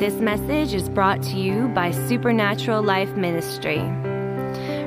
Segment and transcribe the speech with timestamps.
[0.00, 3.82] This message is brought to you by Supernatural Life Ministry.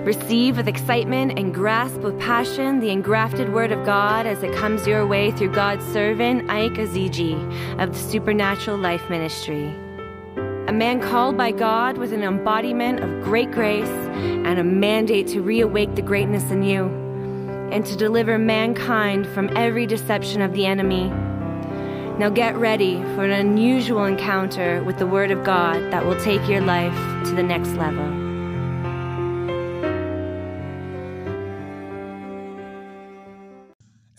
[0.01, 4.87] Receive with excitement and grasp with passion the engrafted Word of God as it comes
[4.87, 9.75] your way through God's servant, Iyke Ezeji of the Supernatural Life Ministry.
[10.67, 15.43] A man called by God with an embodiment of great grace and a mandate to
[15.43, 16.85] reawake the greatness in you
[17.71, 21.13] and to deliver mankind from every deception of the enemy.
[22.19, 26.47] Now get ready for an unusual encounter with the Word of God that will take
[26.47, 26.93] your life
[27.25, 28.05] to the next level.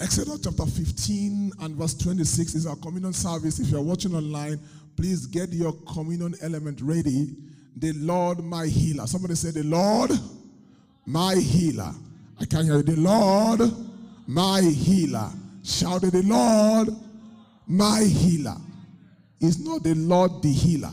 [0.00, 3.60] Exodus chapter 15 and verse 26 is our communion service.
[3.60, 4.58] If you're watching online,
[4.96, 7.36] please get your communion element ready.
[7.76, 9.06] The Lord, my healer.
[9.06, 10.10] Somebody say, The Lord,
[11.06, 11.92] my healer.
[12.40, 12.82] I can't hear you.
[12.82, 13.60] The Lord,
[14.26, 15.30] my healer.
[15.62, 16.88] Shout it, the Lord,
[17.66, 18.56] my healer.
[19.40, 20.92] It's not the Lord the healer.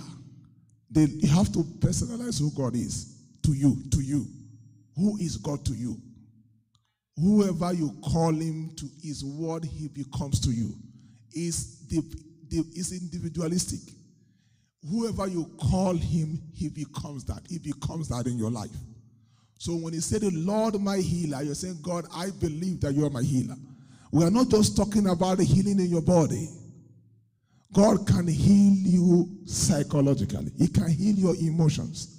[0.89, 4.25] They, you have to personalize who God is to you, to you.
[4.95, 5.97] Who is God to you?
[7.17, 10.73] Whoever you call him to is what he becomes to you.
[11.33, 12.01] Is the,
[12.49, 13.93] the is individualistic.
[14.89, 17.41] Whoever you call him, he becomes that.
[17.47, 18.71] He becomes that in your life.
[19.59, 23.05] So when you say the Lord my healer, you're saying, God, I believe that you
[23.05, 23.55] are my healer.
[24.11, 26.49] We are not just talking about the healing in your body.
[27.73, 30.51] God can heal you psychologically.
[30.57, 32.17] He can heal your emotions.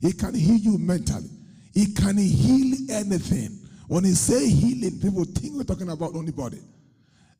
[0.00, 1.30] He can heal you mentally.
[1.74, 3.58] He can heal anything.
[3.88, 6.60] When he say healing, people think we're talking about only body.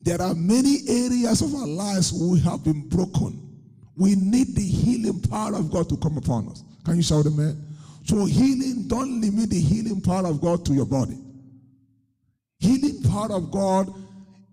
[0.01, 3.41] There are many areas of our lives we have been broken.
[3.97, 6.65] We need the healing power of God to come upon us.
[6.85, 7.65] Can you shout amen?
[8.05, 11.19] So healing, don't limit the healing power of God to your body.
[12.59, 13.95] Healing power of God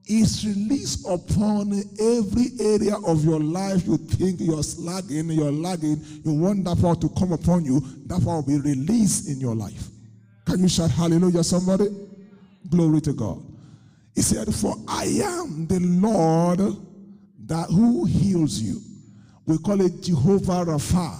[0.10, 6.34] is released upon every area of your life you think you're slagging, you're lagging, you
[6.34, 9.88] want that power to come upon you, that power will be released in your life.
[10.46, 11.86] Can you shout hallelujah, somebody?
[12.68, 13.44] Glory to God.
[14.16, 16.76] He said, For I am the Lord
[17.46, 18.82] that who heals you.
[19.46, 21.20] We call it Jehovah Rapha.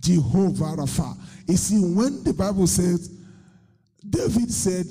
[0.00, 1.16] Jehovah Rapha.
[1.46, 3.10] You see, when the Bible says,
[4.08, 4.86] David said,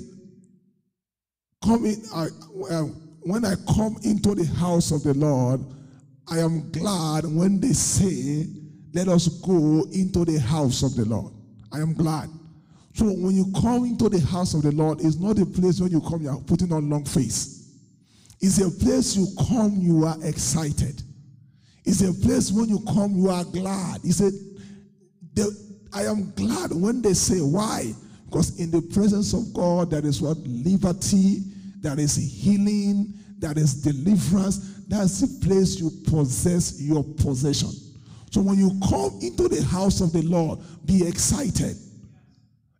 [1.64, 2.28] Come in, uh,
[2.70, 2.86] uh,
[3.26, 5.60] when I come into the house of the Lord,
[6.30, 8.46] I am glad when they say,
[8.94, 11.34] Let us go into the house of the Lord.
[11.72, 12.30] I am glad.
[12.94, 15.92] So when you come into the house of the Lord, it's not a place when
[15.92, 17.74] you come, you are putting on long face.
[18.40, 21.02] It's a place you come, you are excited.
[21.84, 24.02] It's a place when you come, you are glad.
[24.04, 24.34] He said,
[25.94, 27.94] I am glad when they say, why?
[28.26, 30.38] Because in the presence of God, there is what?
[30.46, 31.42] Liberty,
[31.86, 34.84] there is healing, there is deliverance.
[34.88, 37.70] That's the place you possess your possession.
[38.32, 41.78] So when you come into the house of the Lord, be excited.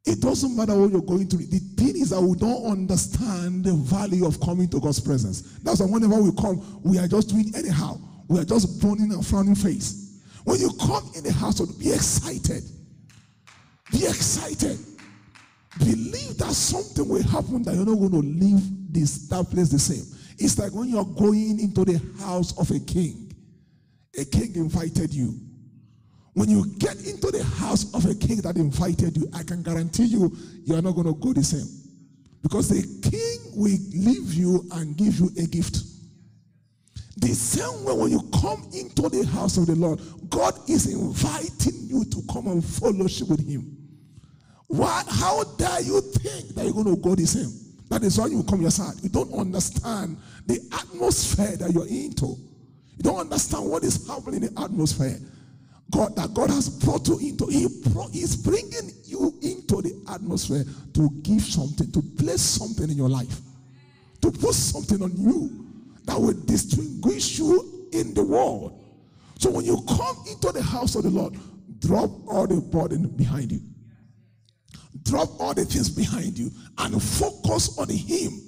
[0.06, 1.46] It doesn't matter what you're going through.
[1.46, 5.60] The thing is that we don't understand the value of coming to God's presence.
[5.64, 8.00] That's why whenever we come, we are just doing anyhow.
[8.28, 10.22] We are just burning a frowning face.
[10.46, 12.64] When you come in the house, be excited.
[13.92, 14.80] Be excited.
[15.80, 18.62] Believe that something will happen that you're not going to leave
[18.94, 20.06] this that place the same.
[20.38, 23.34] It's like when you're going into the house of a king.
[24.18, 25.40] A king invited you.
[26.34, 30.06] When you get into the house of a king that invited you, I can guarantee
[30.06, 31.68] you, you are not going to go the same.
[32.42, 35.78] Because the king will leave you and give you a gift.
[37.18, 41.88] The same way when you come into the house of the Lord, God is inviting
[41.88, 43.75] you to come and fellowship with him.
[44.68, 47.52] What, how dare you think that you're going to go the same?
[47.90, 48.96] That is why you come your side.
[49.02, 50.18] You don't understand
[50.48, 52.36] the atmosphere that you're into.
[52.98, 55.20] You don't understand what is happening in the atmosphere.
[55.92, 57.46] God that God has brought you into.
[57.46, 57.66] He
[58.20, 60.64] is bringing you into the atmosphere
[60.96, 63.40] to give something, to place something in your life,
[64.22, 65.68] to put something on you
[66.06, 68.84] that will distinguish you in the world.
[69.38, 71.36] So when you come into the house of the Lord,
[71.80, 73.62] drop all the burden behind you.
[75.06, 78.42] Drop all the things behind you and focus on Him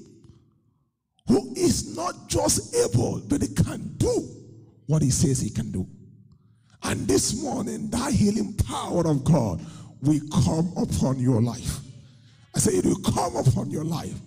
[1.27, 4.27] who is not just able, but He can do
[4.87, 5.87] what He says He can do.
[6.83, 9.63] And this morning, that healing power of God
[10.01, 11.79] will come upon your life.
[12.55, 14.19] I say it will come upon your life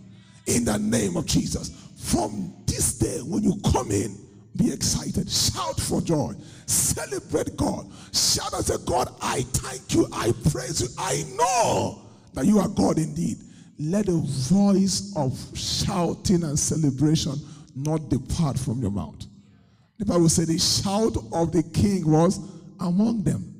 [0.47, 1.71] in the name of Jesus.
[1.99, 4.17] From this day, when you come in,
[4.57, 5.29] be excited.
[5.29, 6.35] Shout for joy.
[6.67, 7.91] Celebrate God.
[8.13, 10.07] Shout and say, God, I thank you.
[10.13, 10.89] I praise you.
[10.99, 12.03] I know
[12.35, 13.39] that you are God indeed.
[13.79, 17.35] Let a voice of shouting and celebration
[17.75, 19.25] not depart from your mouth.
[19.99, 22.39] The Bible said the shout of the king was
[22.79, 23.55] among them.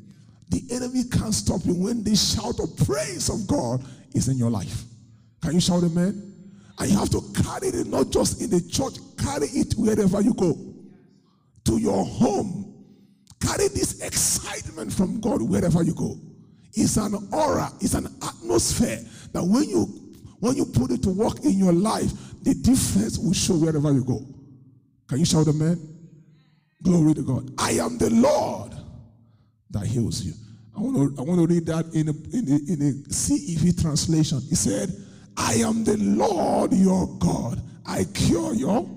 [0.51, 3.85] The enemy can't stop you when the shout of praise of God
[4.15, 4.85] is in your life.
[5.43, 6.31] Can you shout amen?
[6.79, 10.35] And you have to carry it not just in the church, carry it wherever you
[10.35, 10.57] go.
[11.67, 12.67] To your home.
[13.41, 16.19] Carry this excitement from God wherever you go.
[16.75, 19.01] It's an aura, it's an atmosphere
[19.33, 19.87] that when you
[20.41, 22.11] when you put it to work in your life,
[22.43, 24.25] the difference will show wherever you go.
[25.07, 25.79] Can you shout amen?
[26.83, 27.53] Glory to God.
[27.59, 28.73] I am the Lord
[29.71, 30.33] that heals you.
[30.75, 33.83] I want to, I want to read that in a, in, a, in a CEV
[33.83, 34.41] translation.
[34.49, 34.91] He said,
[35.37, 37.61] I am the Lord your God.
[37.85, 38.89] I cure your,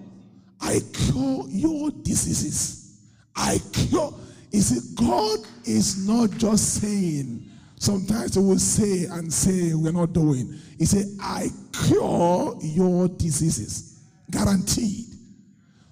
[0.62, 3.02] I cure your diseases.
[3.36, 4.14] I cure.
[4.52, 7.50] You see, God is not just saying,
[7.84, 10.58] sometimes he will say and say, we're not doing.
[10.80, 11.50] He said, I
[11.86, 14.00] cure your diseases.
[14.32, 15.08] Guaranteed.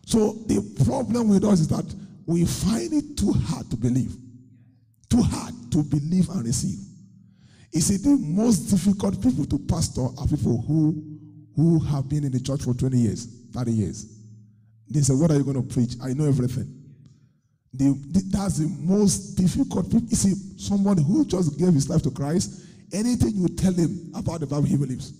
[0.06, 1.94] So the problem with us is that
[2.26, 4.16] we find it too hard to believe.
[5.10, 6.80] Too hard to believe and receive.
[7.74, 11.04] He said the most difficult people to pastor are people who,
[11.56, 14.18] who have been in the church for 20 years, 30 years.
[14.90, 15.96] They say, What are you going to preach?
[16.02, 16.81] I know everything.
[17.74, 19.92] The, the, that's the most difficult.
[19.94, 24.42] You see, someone who just gave his life to Christ, anything you tell him about
[24.42, 25.14] the Bible, he believes.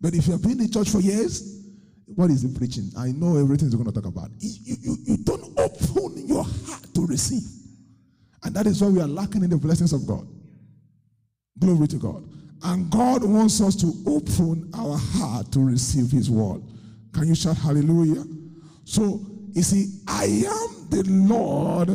[0.00, 1.58] But if you have been in church for years,
[2.14, 2.90] what is he preaching?
[2.96, 4.30] I know everything he's going to talk about.
[4.38, 7.42] You, you, you don't open your heart to receive.
[8.44, 10.26] And that is why we are lacking in the blessings of God.
[11.58, 12.24] Glory to God.
[12.62, 16.62] And God wants us to open our heart to receive His word.
[17.12, 18.24] Can you shout hallelujah?
[18.84, 19.20] So,
[19.52, 21.90] you see, I am the Lord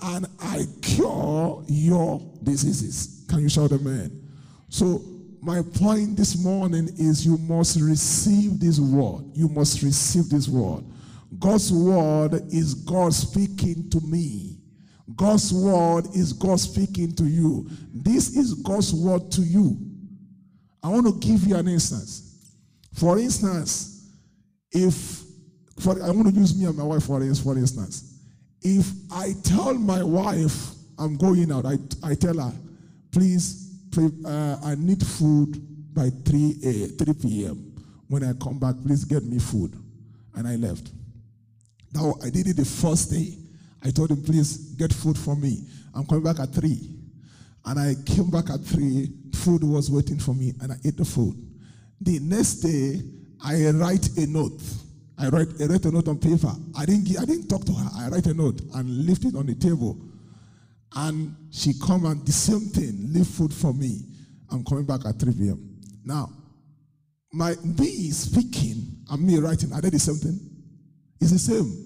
[0.00, 3.24] and I cure your diseases.
[3.28, 4.28] Can you shout amen?
[4.68, 5.02] So,
[5.40, 9.24] my point this morning is you must receive this word.
[9.34, 10.84] You must receive this word.
[11.38, 14.58] God's word is God speaking to me.
[15.14, 17.68] God's word is God speaking to you.
[17.92, 19.78] This is God's word to you.
[20.82, 22.52] I want to give you an instance.
[22.94, 24.10] For instance,
[24.72, 25.17] if
[25.80, 28.18] for, I want to use me and my wife for, for instance.
[28.62, 32.52] If I tell my wife I'm going out, I, I tell her,
[33.12, 36.72] please, please uh, I need food by 3, a,
[37.04, 37.74] 3 p.m.
[38.08, 39.74] When I come back, please get me food.
[40.34, 40.90] And I left.
[41.92, 43.36] Now, I did it the first day.
[43.84, 45.64] I told him, please get food for me.
[45.94, 46.98] I'm coming back at 3.
[47.66, 49.08] And I came back at 3.
[49.34, 51.36] Food was waiting for me, and I ate the food.
[52.00, 53.02] The next day,
[53.44, 54.60] I write a note.
[55.20, 56.52] I write, I write a note on paper.
[56.76, 57.90] I didn't, I didn't talk to her.
[57.96, 59.98] I write a note and left it on the table.
[60.94, 64.00] And she come and the same thing, leave food for me.
[64.50, 65.80] I'm coming back at 3 p.m.
[66.04, 66.30] Now,
[67.32, 70.38] my me speaking and me writing, are they the same thing?
[71.20, 71.84] It's the same.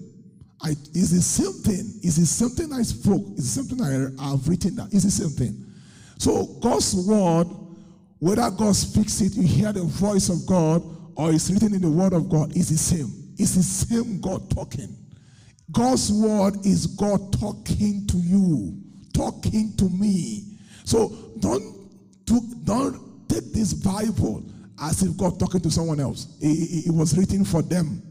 [0.61, 1.99] I, it's the same thing.
[2.01, 3.21] It's the same thing I spoke.
[3.35, 4.89] It's the same thing I have written down.
[4.91, 5.65] It's the same thing.
[6.17, 7.47] So God's word,
[8.19, 10.81] whether God speaks it, you hear the voice of God,
[11.15, 13.22] or it's written in the word of God, is the same.
[13.37, 14.95] It's the same God talking.
[15.71, 18.77] God's word is God talking to you,
[19.13, 20.57] talking to me.
[20.83, 21.09] So
[21.39, 21.89] don't,
[22.65, 24.43] don't take this Bible
[24.81, 26.37] as if God talking to someone else.
[26.41, 28.01] It, it, it was written for them.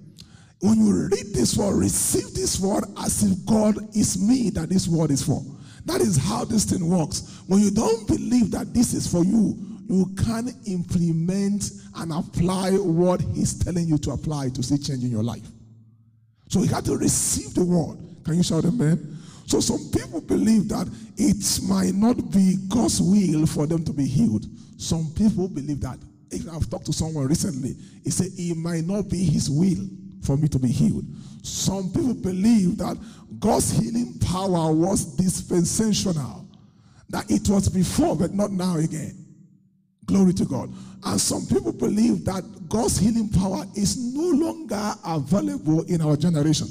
[0.61, 4.87] When you read this word, receive this word as if God is me that this
[4.89, 5.43] word is for.
[5.85, 7.43] That is how this thing works.
[7.49, 13.21] When you don't believe that this is for you, you can implement and apply what
[13.21, 15.47] He's telling you to apply to see change in your life.
[16.49, 17.99] So you have to receive the word.
[18.25, 19.19] Can you shout amen?
[19.47, 24.07] So some people believe that it might not be God's will for them to be
[24.07, 24.47] healed.
[24.79, 25.99] Some people believe that.
[26.51, 27.77] I've talked to someone recently.
[28.03, 29.87] He said it might not be his will
[30.23, 31.05] for me to be healed.
[31.43, 32.97] Some people believe that
[33.39, 36.49] God's healing power was dispensational,
[37.11, 39.22] that it was before, but not now again.
[40.07, 40.73] Glory to God.
[41.05, 46.69] And some people believe that God's healing power is no longer available in our generation.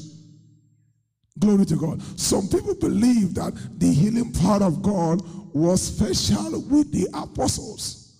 [1.40, 2.02] Glory to God.
[2.20, 5.22] Some people believe that the healing power of God
[5.54, 8.16] was special with the apostles.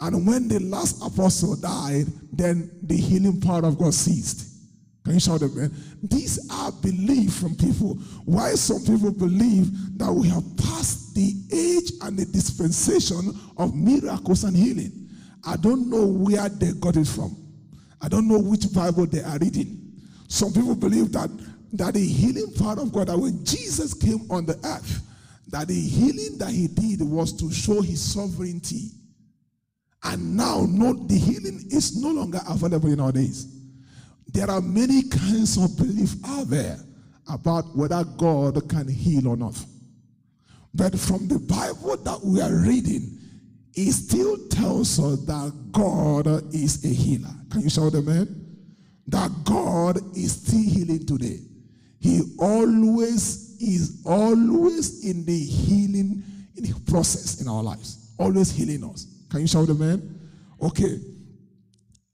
[0.00, 4.46] And when the last apostle died, then the healing power of God ceased.
[5.04, 5.74] Can you shout amen?
[6.02, 7.94] These are beliefs from people.
[8.26, 14.44] Why some people believe that we have passed the age and the dispensation of miracles
[14.44, 15.08] and healing.
[15.44, 17.36] I don't know where they got it from.
[18.00, 19.98] I don't know which Bible they are reading.
[20.28, 21.28] Some people believe that,
[21.72, 25.02] that the healing part of God, that when Jesus came on the earth,
[25.48, 28.90] that the healing that he did was to show his sovereignty.
[30.04, 33.52] And now, not the healing is no longer available in our days.
[34.32, 36.78] There are many kinds of belief out there
[37.28, 39.56] about whether God can heal or not.
[40.78, 43.18] But from the Bible that we are reading,
[43.74, 47.34] it still tells us that God is a healer.
[47.50, 48.46] Can you shout amen?
[49.08, 51.40] That God is still healing today.
[51.98, 56.22] He always is always in the healing
[56.56, 59.08] in process in our lives, always healing us.
[59.30, 60.30] Can you shout amen?
[60.62, 61.00] Okay.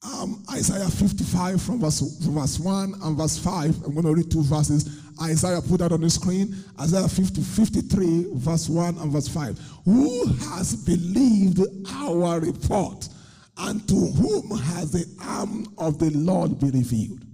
[0.05, 3.85] Um, Isaiah 55 from verse, from verse 1 and verse 5.
[3.85, 5.01] I'm going to read two verses.
[5.23, 6.55] Isaiah put that on the screen.
[6.79, 9.59] Isaiah 50, 53, verse 1 and verse 5.
[9.87, 13.09] Who has believed our report?
[13.57, 17.25] And to whom has the arm of the Lord been revealed?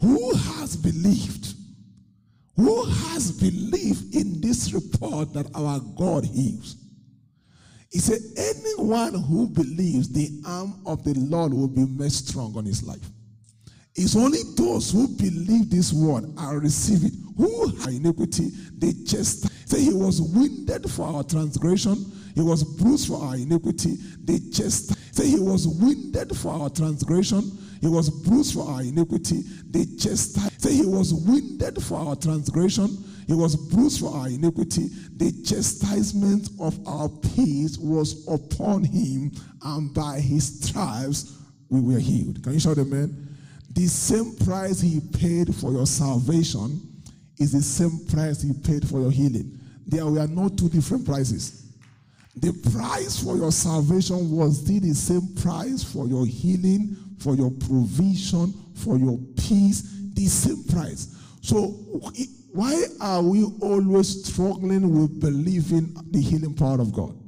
[0.00, 1.54] Who has believed?
[2.56, 6.76] Who has believed in this report that our God heals?
[7.94, 12.64] He said, anyone who believes the arm of the Lord will be made strong on
[12.64, 13.08] his life.
[13.94, 19.48] It's only those who believe this word and receive it, who have iniquity, they just
[19.70, 24.92] say he was wounded for our transgression, he was bruised for our iniquity, they just
[25.14, 27.44] say he was wounded for our transgression,
[27.80, 32.88] he was bruised for our iniquity, they just say he was wounded for our transgression,
[33.26, 39.94] he was bruised for our iniquity, the chastisement of our peace was upon him, and
[39.94, 41.38] by his stripes
[41.68, 42.42] we were healed.
[42.42, 43.36] Can you shout amen?
[43.72, 46.80] The same price he paid for your salvation
[47.38, 49.58] is the same price he paid for your healing.
[49.86, 51.72] There were no two different prices.
[52.36, 57.50] The price for your salvation was still the same price for your healing, for your
[57.50, 59.82] provision, for your peace,
[60.14, 61.16] the same price.
[61.42, 61.74] So,
[62.54, 67.18] why are we always struggling with believing the healing power of God?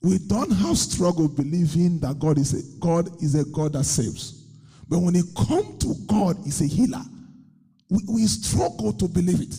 [0.00, 4.44] We don't have struggle believing that God is a God is a God that saves.
[4.88, 7.02] But when it comes to God, He's a healer.
[7.90, 9.56] We, we struggle to believe it.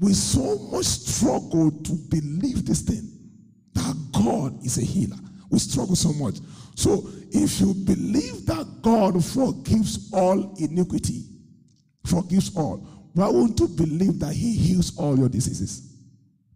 [0.00, 3.08] We so much struggle to believe this thing
[3.74, 5.18] that God is a healer.
[5.50, 6.38] We struggle so much.
[6.74, 11.26] So if you believe that God forgives all iniquity,
[12.04, 15.96] forgives all, why won't you believe that He heals all your diseases?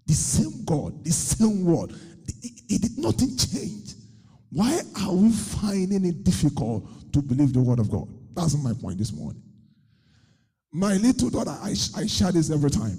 [0.07, 1.93] The same God, the same word.
[2.43, 3.95] It, it nothing change.
[4.51, 8.09] Why are we finding it difficult to believe the word of God.
[8.35, 9.43] That's my point this morning.
[10.73, 12.99] My little daughter, I, I share this every time.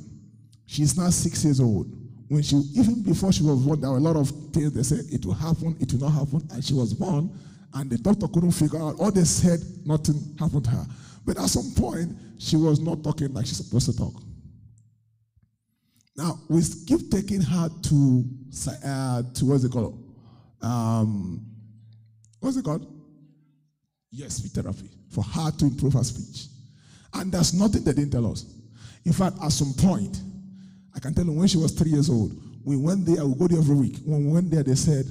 [0.65, 1.87] She's now six years old.
[2.27, 5.05] When she, even before she was born, there were a lot of things they said
[5.11, 7.29] it will happen, it will not happen, and she was born,
[7.73, 8.95] and the doctor couldn't figure out.
[8.99, 10.85] All they said, nothing happened to her.
[11.25, 14.13] But at some point, she was not talking like she's supposed to talk.
[16.15, 18.23] Now we keep taking her to
[18.85, 20.03] uh, to what's it called?
[20.61, 21.45] Um,
[22.39, 22.87] what's it called?
[24.11, 26.47] Yes, speech therapy for her to improve her speech.
[27.13, 28.45] And there's nothing they didn't tell us.
[29.05, 30.21] In fact, at some point,
[30.95, 32.31] I can tell you when she was three years old,
[32.63, 33.97] we went there, we go there every week.
[34.05, 35.05] When we went there, they said,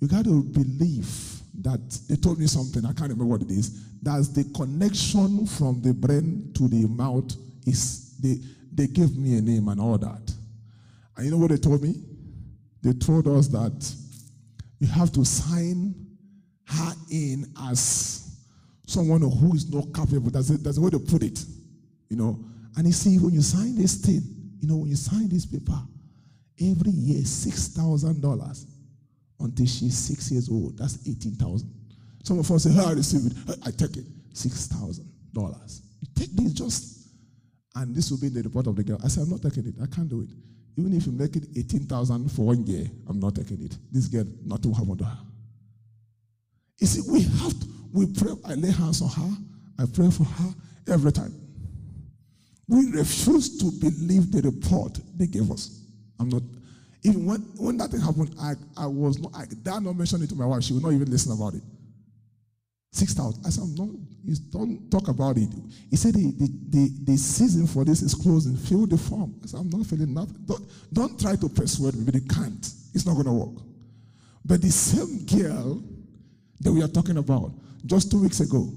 [0.00, 3.84] You got to believe that they told me something, I can't remember what it is.
[4.02, 7.32] That's the connection from the brain to the mouth
[7.66, 8.38] is they
[8.72, 10.32] they gave me a name and all that.
[11.16, 11.94] And you know what they told me?
[12.82, 13.94] They told us that
[14.78, 15.94] you have to sign
[16.66, 18.38] her in as
[18.86, 20.30] someone who is not capable.
[20.30, 21.42] That's, that's the way to put it.
[22.10, 22.38] You know.
[22.76, 24.20] And you see, when you sign this thing,
[24.60, 25.80] you know, when you sign this paper,
[26.60, 28.66] every year six thousand dollars
[29.40, 30.78] until she's six years old.
[30.78, 31.72] That's eighteen thousand.
[32.22, 33.58] Some of us say, "Hey, I receive it.
[33.64, 34.04] I take it.
[34.32, 35.82] Six thousand dollars.
[36.00, 37.08] You take this just,
[37.74, 39.66] and this will be in the report of the girl." I said, "I'm not taking
[39.66, 39.74] it.
[39.82, 40.30] I can't do it.
[40.76, 43.76] Even if you make it eighteen thousand for one year, I'm not taking it.
[43.92, 45.18] This girl, nothing will happen to her."
[46.78, 47.66] You see, we have to
[47.96, 49.36] we pray, I lay hands on her,
[49.78, 50.54] I pray for her
[50.92, 51.34] every time.
[52.68, 55.82] We refuse to believe the report they gave us.
[56.20, 56.42] I'm not,
[57.06, 60.28] even when, when that thing happened, I, I was not, I dare not mention it
[60.30, 60.64] to my wife.
[60.64, 61.62] She would not even listen about it.
[62.90, 63.46] 6,000.
[63.46, 63.94] I said, no,
[64.50, 65.48] don't talk about it.
[65.88, 68.56] He said, the, the, the, the, season for this is closing.
[68.56, 69.34] Fill the form.
[69.44, 70.36] I said, I'm not feeling nothing.
[70.46, 72.66] Don't, don't try to persuade me, but they can't.
[72.92, 73.62] It's not going to work.
[74.44, 75.82] But the same girl
[76.60, 77.52] that we are talking about,
[77.84, 78.68] just two weeks ago,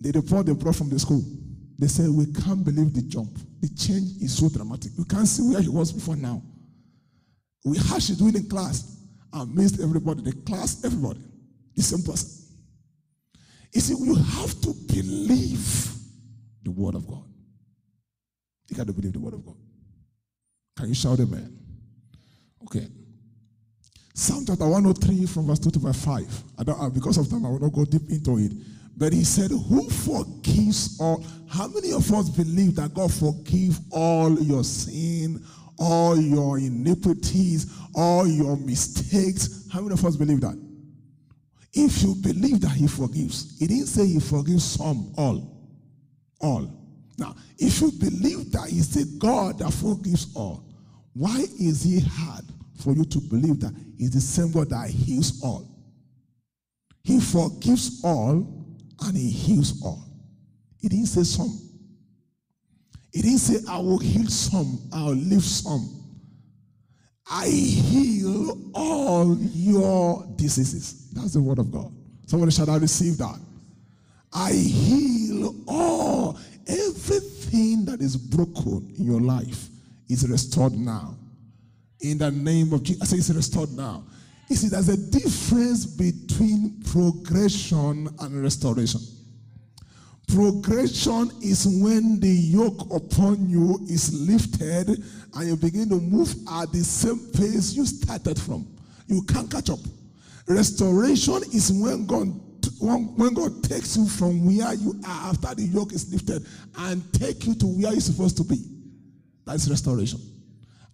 [0.00, 1.24] the report they brought from the school,
[1.78, 3.36] they said, We can't believe the jump.
[3.60, 4.92] The change is so dramatic.
[4.96, 6.42] We can't see where he was before now.
[7.64, 8.96] We how she's doing in class.
[9.32, 11.20] Amazed everybody, the class, everybody.
[11.76, 12.40] The same person.
[13.72, 15.94] You see, you have to believe
[16.62, 17.24] the word of God.
[18.68, 19.56] You got to believe the word of God.
[20.76, 21.56] Can you shout amen?
[22.64, 22.86] Okay.
[24.14, 26.42] Psalm chapter 103 from verse 2 to verse 5.
[26.58, 28.52] I don't, uh, because of time, I will not go deep into it.
[28.96, 31.24] But he said, Who forgives all?
[31.48, 35.42] How many of us believe that God forgive all your sin,
[35.80, 39.66] all your iniquities, all your mistakes.
[39.72, 40.60] How many of us believe that?
[41.72, 45.56] If you believe that He forgives, He didn't say He forgives some, all.
[46.40, 46.70] All.
[47.18, 50.64] Now, if you believe that He's the God that forgives all,
[51.14, 52.44] why is He hard
[52.82, 55.66] for you to believe that He's the same God that heals all?
[57.02, 58.46] He forgives all
[59.02, 60.04] and He heals all.
[60.78, 61.69] He didn't say some.
[63.12, 65.96] He didn't say, I will heal some, I'll leave some.
[67.30, 71.10] I heal all your diseases.
[71.12, 71.92] That's the word of God.
[72.26, 73.38] Somebody should I receive that?
[74.32, 79.68] I heal all everything that is broken in your life
[80.08, 81.16] is restored now.
[82.00, 83.02] In the name of Jesus.
[83.02, 84.04] I say it's restored now.
[84.48, 89.00] You see, there's a difference between progression and restoration.
[90.34, 95.02] Progression is when the yoke upon you is lifted
[95.34, 98.66] and you begin to move at the same pace you started from.
[99.08, 99.80] You can't catch up.
[100.46, 102.28] Restoration is when God
[102.78, 106.46] when God takes you from where you are after the yoke is lifted
[106.78, 108.58] and take you to where you're supposed to be.
[109.44, 110.20] That's restoration.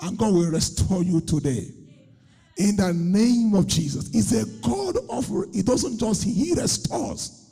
[0.01, 1.69] And God will restore you today.
[2.59, 4.11] In the name of Jesus.
[4.11, 7.46] He's a God of, He doesn't just, He restores.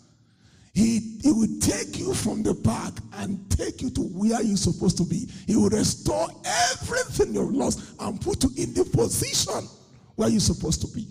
[0.75, 4.97] He, he will take you from the back and take you to where you're supposed
[4.97, 5.29] to be.
[5.47, 9.69] He will restore everything you've lost and put you in the position
[10.17, 11.07] where you're supposed to be.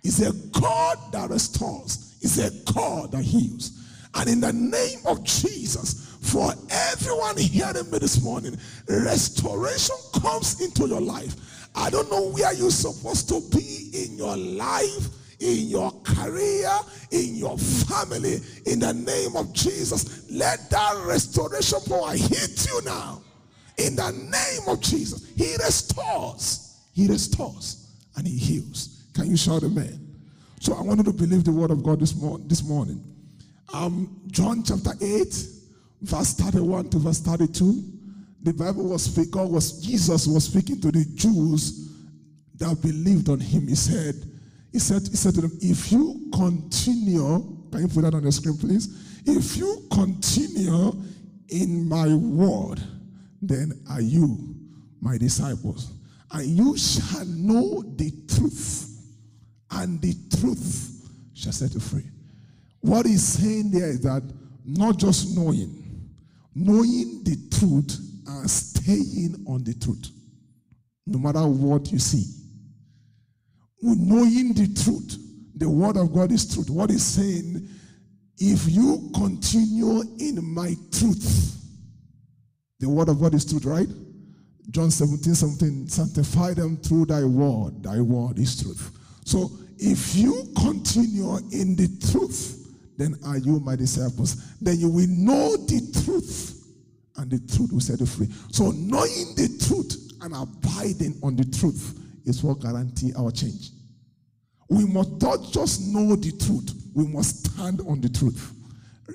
[0.00, 2.16] He's a God that restores.
[2.20, 3.80] He's a God that heals.
[4.14, 8.56] And in the name of Jesus, for everyone hearing me this morning,
[8.88, 11.34] restoration comes into your life.
[11.74, 15.08] I don't know where you're supposed to be in your life
[15.44, 16.70] in your career,
[17.10, 20.30] in your family, in the name of Jesus.
[20.30, 23.20] Let that restoration power hit you now.
[23.76, 25.30] In the name of Jesus.
[25.36, 26.80] He restores.
[26.94, 29.04] He restores and he heals.
[29.14, 30.00] Can you shout amen?
[30.60, 33.04] So I wanted to believe the word of God this, mor- this morning.
[33.72, 35.46] Um, John chapter 8,
[36.00, 37.84] verse 31 to verse 32.
[38.44, 41.90] The Bible was God was Jesus was speaking to the Jews
[42.56, 43.68] that believed on him.
[43.68, 44.14] He said,
[44.74, 48.32] he said, he said to them, if you continue, can you put that on the
[48.32, 49.22] screen, please?
[49.24, 51.00] If you continue
[51.48, 52.82] in my word,
[53.40, 54.52] then are you
[55.00, 55.92] my disciples.
[56.32, 59.00] And you shall know the truth,
[59.70, 62.10] and the truth shall set you free.
[62.80, 64.24] What he's saying there is that
[64.64, 66.10] not just knowing,
[66.52, 70.10] knowing the truth and staying on the truth,
[71.06, 72.43] no matter what you see
[73.84, 75.18] knowing the truth.
[75.56, 76.70] The word of God is truth.
[76.70, 77.68] What is saying,
[78.38, 81.60] if you continue in my truth,
[82.80, 83.88] the word of God is truth, right?
[84.70, 87.82] John 17, 17, sanctify them through thy word.
[87.82, 88.90] Thy word is truth.
[89.24, 92.60] So if you continue in the truth,
[92.96, 94.54] then are you my disciples?
[94.60, 96.66] Then you will know the truth,
[97.16, 98.28] and the truth will set you free.
[98.50, 103.70] So knowing the truth and abiding on the truth is what guarantee our change.
[104.68, 108.52] We must not just know the truth, we must stand on the truth,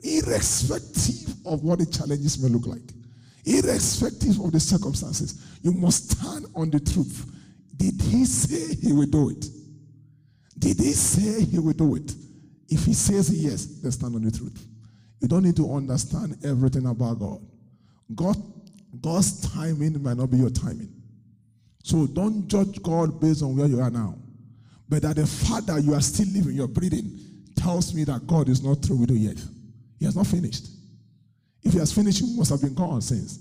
[0.04, 2.94] irrespective of what the challenges may look like,
[3.46, 5.58] irrespective of the circumstances.
[5.62, 7.26] You must stand on the truth.
[7.76, 9.46] Did he say he will do it?
[10.58, 12.14] Did he say he will do it?
[12.68, 14.68] If he says yes, then stand on the truth.
[15.20, 17.42] You don't need to understand everything about God.
[18.16, 18.38] God
[19.02, 20.92] God's timing might not be your timing.
[21.84, 24.16] So don't judge God based on where you are now.
[24.90, 27.20] But that the fact that you are still living, you're breathing,
[27.56, 29.38] tells me that God is not through with you yet.
[30.00, 30.68] He has not finished.
[31.62, 33.40] If he has finished, he must have been gone since.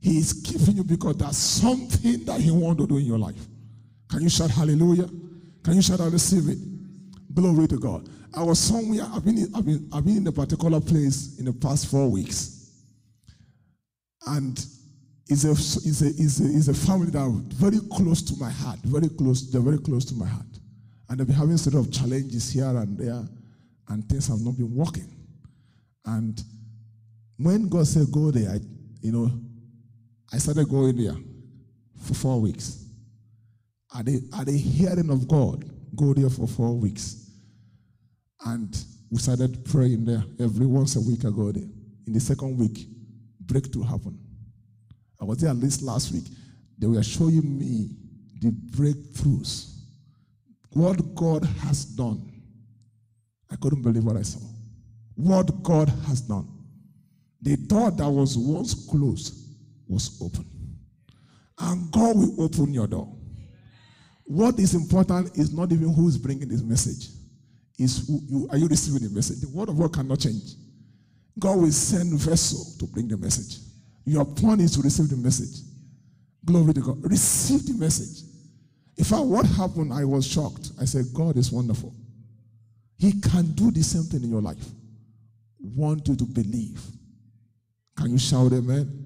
[0.00, 3.40] He is keeping you because there's something that he wants to do in your life.
[4.08, 5.08] Can you shout hallelujah?
[5.64, 6.58] Can you shout I receive it?
[7.34, 8.08] Glory to God.
[8.34, 11.52] I was somewhere, I've been, I've, been, I've been in a particular place in the
[11.52, 12.70] past four weeks.
[14.26, 14.56] And
[15.26, 18.78] it's a, it's, a, it's, a, a family that are very close to my heart,
[18.84, 20.57] very close, they're very close to my heart.
[21.08, 23.24] And they've been having sort of challenges here and there,
[23.88, 25.08] and things have not been working.
[26.04, 26.42] And
[27.38, 28.58] when God said go there, I,
[29.00, 29.30] you know,
[30.32, 31.16] I started going there
[32.02, 32.84] for four weeks.
[33.96, 35.64] At the, at the hearing of God,
[35.96, 37.30] go there for four weeks.
[38.44, 38.76] And
[39.10, 41.68] we started praying there every once a week I go there.
[42.06, 42.86] In the second week,
[43.40, 44.18] breakthrough happened.
[45.20, 46.24] I was there at least last week.
[46.78, 47.90] They were showing me
[48.40, 49.77] the breakthroughs
[50.78, 52.32] what God has done.
[53.50, 54.40] I couldn't believe what I saw.
[55.16, 56.46] What God has done.
[57.42, 59.34] The door that was once closed
[59.88, 60.44] was open.
[61.60, 63.12] and God will open your door.
[64.24, 67.08] What is important is not even who is bringing this message.
[67.78, 69.40] Is you, are you receiving the message?
[69.40, 70.54] The word of God cannot change.
[71.38, 73.60] God will send vessel to bring the message.
[74.04, 75.64] Your point is to receive the message.
[76.44, 77.10] Glory to God.
[77.10, 78.27] Receive the message.
[78.98, 80.72] If I what happened, I was shocked.
[80.80, 81.94] I said, God is wonderful.
[82.98, 84.64] He can do the same thing in your life.
[85.60, 86.82] Want you to believe.
[87.96, 89.04] Can you shout amen?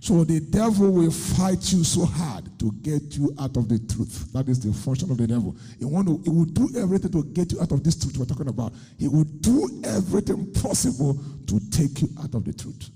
[0.00, 4.32] So the devil will fight you so hard to get you out of the truth.
[4.32, 5.56] That is the function of the devil.
[5.78, 8.24] He, want to, he will do everything to get you out of this truth we're
[8.24, 8.72] talking about.
[8.98, 12.90] He will do everything possible to take you out of the truth.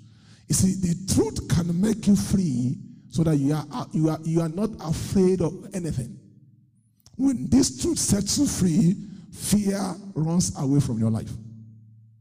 [0.48, 2.78] You see, the truth can make you free
[3.10, 6.18] so that you are, you are, you are not afraid of anything.
[7.22, 8.96] When this truth sets you free,
[9.32, 9.78] fear
[10.16, 11.30] runs away from your life.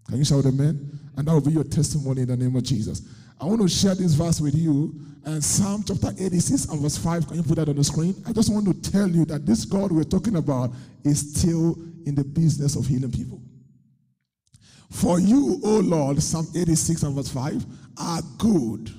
[0.07, 0.99] Can you shout amen?
[1.17, 3.01] And that will be your testimony in the name of Jesus.
[3.39, 4.93] I want to share this verse with you.
[5.25, 7.27] And Psalm chapter 86 and verse 5.
[7.27, 8.13] Can you put that on the screen?
[8.27, 10.71] I just want to tell you that this God we're talking about
[11.03, 13.41] is still in the business of healing people.
[14.91, 17.65] For you, O Lord, Psalm 86 and verse 5,
[17.97, 18.93] are good,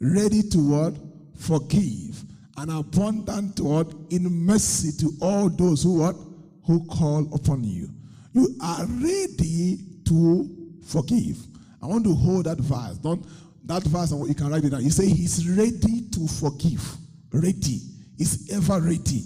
[0.00, 0.94] ready to what?
[1.38, 2.13] Forgive,
[2.56, 3.92] and abundant what?
[4.10, 6.16] In mercy to all those who what?
[6.66, 7.88] Who call upon you.
[8.32, 10.48] You are ready to
[10.86, 11.38] forgive.
[11.82, 12.98] I want to hold that verse.
[12.98, 13.26] Don't
[13.66, 14.82] that verse, you can write it down.
[14.82, 16.82] You say he's ready to forgive.
[17.32, 17.80] Ready.
[18.16, 19.22] He's ever ready.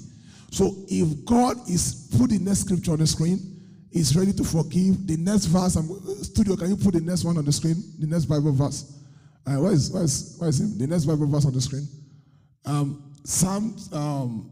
[0.50, 3.58] So if God is put the next scripture on the screen,
[3.90, 5.06] He's ready to forgive.
[5.06, 5.88] The next verse, I'm,
[6.22, 7.82] studio, can you put the next one on the screen?
[7.98, 8.94] The next Bible verse.
[9.46, 10.76] Uh, where is where is where is him?
[10.76, 11.88] The next Bible verse on the screen.
[12.66, 14.50] Um, Psalm um,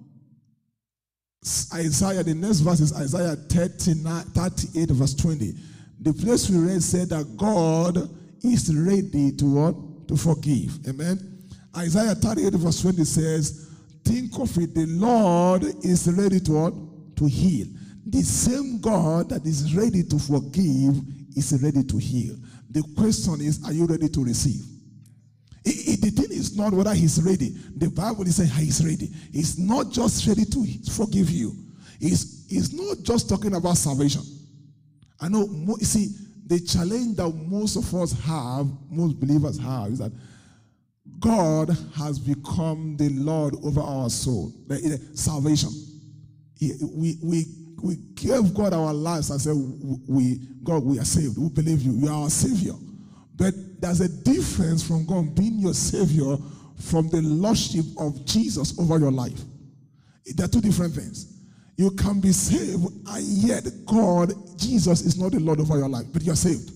[1.72, 2.22] Isaiah.
[2.22, 5.54] The next verse is Isaiah 39, 38, verse 20.
[6.00, 7.96] The place we read said that God
[8.44, 10.08] is ready to what?
[10.08, 10.86] To forgive.
[10.86, 11.38] Amen.
[11.74, 13.70] Isaiah 38 verse 20 says,
[14.04, 17.16] Think of it, the Lord is ready to what?
[17.16, 17.68] To heal.
[18.04, 21.00] The same God that is ready to forgive
[21.34, 22.36] is ready to heal.
[22.70, 24.75] The question is, are you ready to receive?
[25.96, 27.50] The thing is not whether he's ready.
[27.76, 29.08] The Bible is saying ah, he's ready.
[29.32, 31.52] He's not just ready to forgive you.
[32.00, 34.22] He's, he's not just talking about salvation.
[35.20, 35.46] I know,
[35.78, 36.14] you see,
[36.46, 40.12] the challenge that most of us have, most believers have, is that
[41.18, 44.52] God has become the Lord over our soul.
[44.70, 45.70] Eh, salvation.
[46.60, 47.44] We, we,
[47.82, 49.54] we gave God our lives and said,
[50.08, 51.38] we, God, we are saved.
[51.38, 51.92] We believe you.
[51.92, 52.74] You are our Savior.
[53.34, 56.36] But there's a difference from God being your Savior
[56.78, 59.40] from the Lordship of Jesus over your life.
[60.34, 61.32] They're two different things.
[61.76, 66.06] You can be saved, and yet God, Jesus, is not the Lord over your life,
[66.12, 66.72] but you're saved.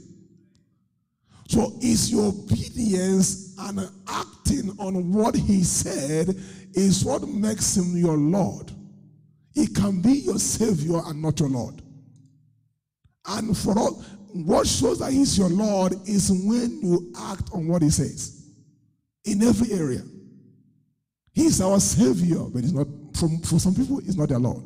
[1.49, 6.37] So is your obedience and acting on what he said
[6.75, 8.71] is what makes him your Lord.
[9.53, 11.83] He can be your Savior and not your Lord.
[13.27, 17.83] And for all, what shows that he's your Lord is when you act on what
[17.83, 18.49] he says
[19.25, 20.03] in every area.
[21.33, 24.65] He's our Savior, but he's not, for some people, he's not their Lord.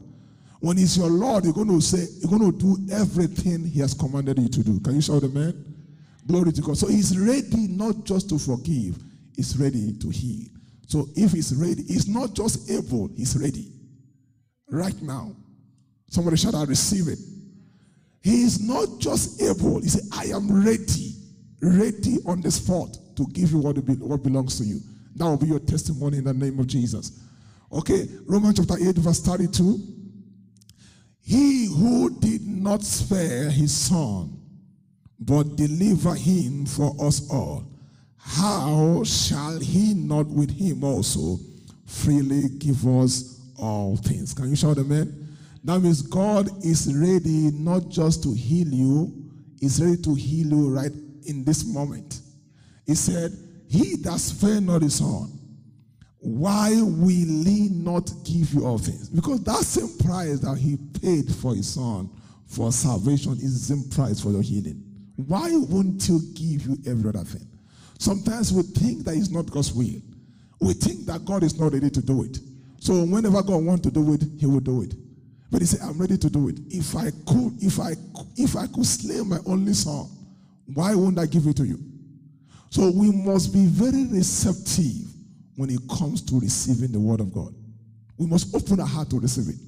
[0.60, 3.92] When he's your Lord, you're going to say, you're going to do everything he has
[3.92, 4.80] commanded you to do.
[4.80, 5.74] Can you shout amen?
[6.26, 6.78] Glory to God.
[6.78, 8.96] So he's ready not just to forgive,
[9.36, 10.48] he's ready to heal.
[10.86, 13.70] So if he's ready, he's not just able, he's ready.
[14.70, 15.36] Right now.
[16.08, 17.18] Somebody shout, I receive it.
[18.24, 21.12] He is not just able, he said, I am ready,
[21.60, 24.80] ready on the spot to give you what, what belongs to you.
[25.14, 27.20] That will be your testimony in the name of Jesus.
[27.70, 29.78] Okay, Romans chapter 8, verse 32.
[31.20, 34.40] He who did not spare his son,
[35.20, 37.64] but deliver him for us all,
[38.16, 41.38] how shall he not with him also
[41.84, 44.32] freely give us all things?
[44.32, 45.23] Can you shout amen?
[45.64, 49.24] That means God is ready not just to heal you,
[49.60, 50.92] He's ready to heal you right
[51.26, 52.20] in this moment.
[52.86, 53.32] He said,
[53.66, 55.38] He that spare not his son,
[56.18, 59.08] why will he not give you all things?
[59.08, 62.10] Because that same price that he paid for his son
[62.46, 64.82] for salvation is the same price for your healing.
[65.16, 67.46] Why won't he give you every other thing?
[67.98, 70.00] Sometimes we think that it's not God's will.
[70.60, 72.38] We think that God is not ready to do it.
[72.80, 74.94] So whenever God wants to do it, he will do it.
[75.50, 76.58] But he said, I'm ready to do it.
[76.68, 77.92] If I could, if I
[78.36, 80.08] if I could slay my only son,
[80.74, 81.78] why won't I give it to you?
[82.70, 85.06] So we must be very receptive
[85.56, 87.54] when it comes to receiving the word of God.
[88.18, 89.60] We must open our heart to receive it.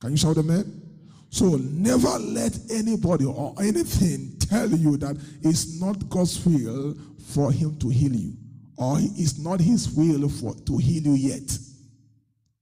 [0.00, 0.82] Can you shout amen?
[1.30, 6.94] So never let anybody or anything tell you that it's not God's will
[7.32, 8.34] for him to heal you
[8.76, 11.58] or it's not his will for to heal you yet,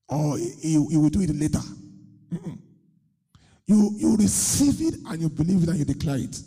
[0.08, 1.60] or he, he will do it later.
[2.32, 2.58] Mm-mm.
[3.66, 6.40] You, you receive it and you believe it and you declare it.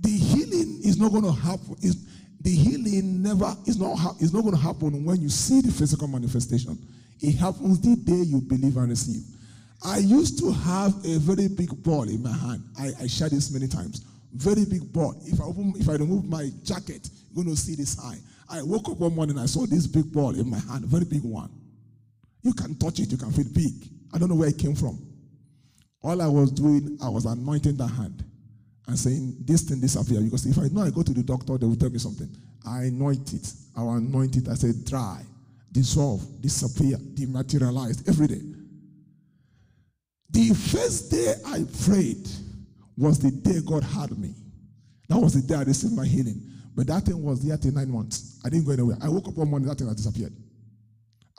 [0.00, 1.76] The healing is not going to happen.
[1.82, 2.06] Is
[2.40, 6.06] the healing never is not is not going to happen when you see the physical
[6.06, 6.78] manifestation.
[7.20, 9.22] It happens the day you believe and receive.
[9.82, 12.62] I used to have a very big ball in my hand.
[12.78, 14.04] I, I shared this many times.
[14.34, 15.14] Very big ball.
[15.24, 18.18] If I open, if I remove my jacket, you're going to see this high.
[18.48, 21.22] I woke up one morning, I saw this big ball in my hand, very big
[21.22, 21.50] one.
[22.42, 23.88] You can touch it, you can feel big.
[24.16, 24.98] I don't know where it came from.
[26.02, 28.24] All I was doing, I was anointing the hand
[28.86, 30.22] and saying, This thing disappear.
[30.22, 32.34] Because if I know I go to the doctor, they will tell me something.
[32.66, 33.52] I anoint it.
[33.76, 34.48] I will anoint it.
[34.48, 35.20] I say, dry,
[35.70, 38.40] dissolve, disappear, dematerialize every day.
[40.30, 42.26] The first day I prayed
[42.96, 44.34] was the day God had me.
[45.10, 46.40] That was the day I received my healing.
[46.74, 48.40] But that thing was there till nine months.
[48.42, 48.96] I didn't go anywhere.
[49.02, 50.32] I woke up one morning, that thing had disappeared.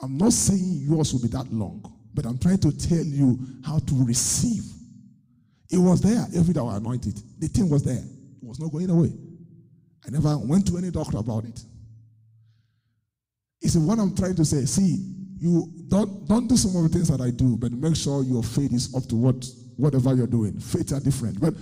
[0.00, 3.78] I'm not saying yours will be that long, but I'm trying to tell you how
[3.78, 4.64] to receive.
[5.70, 7.20] It was there every day I anointed.
[7.38, 7.96] The thing was there.
[7.96, 9.12] It was not going away.
[10.06, 11.60] I never went to any doctor about it.
[13.60, 14.64] It's what I'm trying to say.
[14.64, 14.96] See,
[15.38, 18.42] you don't don't do some of the things that I do, but make sure your
[18.42, 20.58] faith is up to what whatever you're doing.
[20.58, 21.54] Faiths are different, but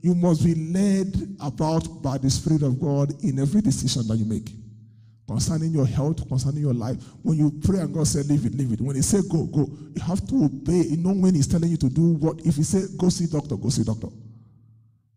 [0.00, 4.24] you must be led about by the Spirit of God in every decision that you
[4.24, 4.50] make.
[5.32, 6.98] Concerning your health, concerning your life.
[7.22, 8.82] When you pray and God said, leave it, leave it.
[8.82, 9.66] When He said go, go.
[9.94, 10.88] You have to obey.
[10.90, 12.44] You know when He's telling you to do what.
[12.44, 14.08] If He say go see doctor, go see doctor.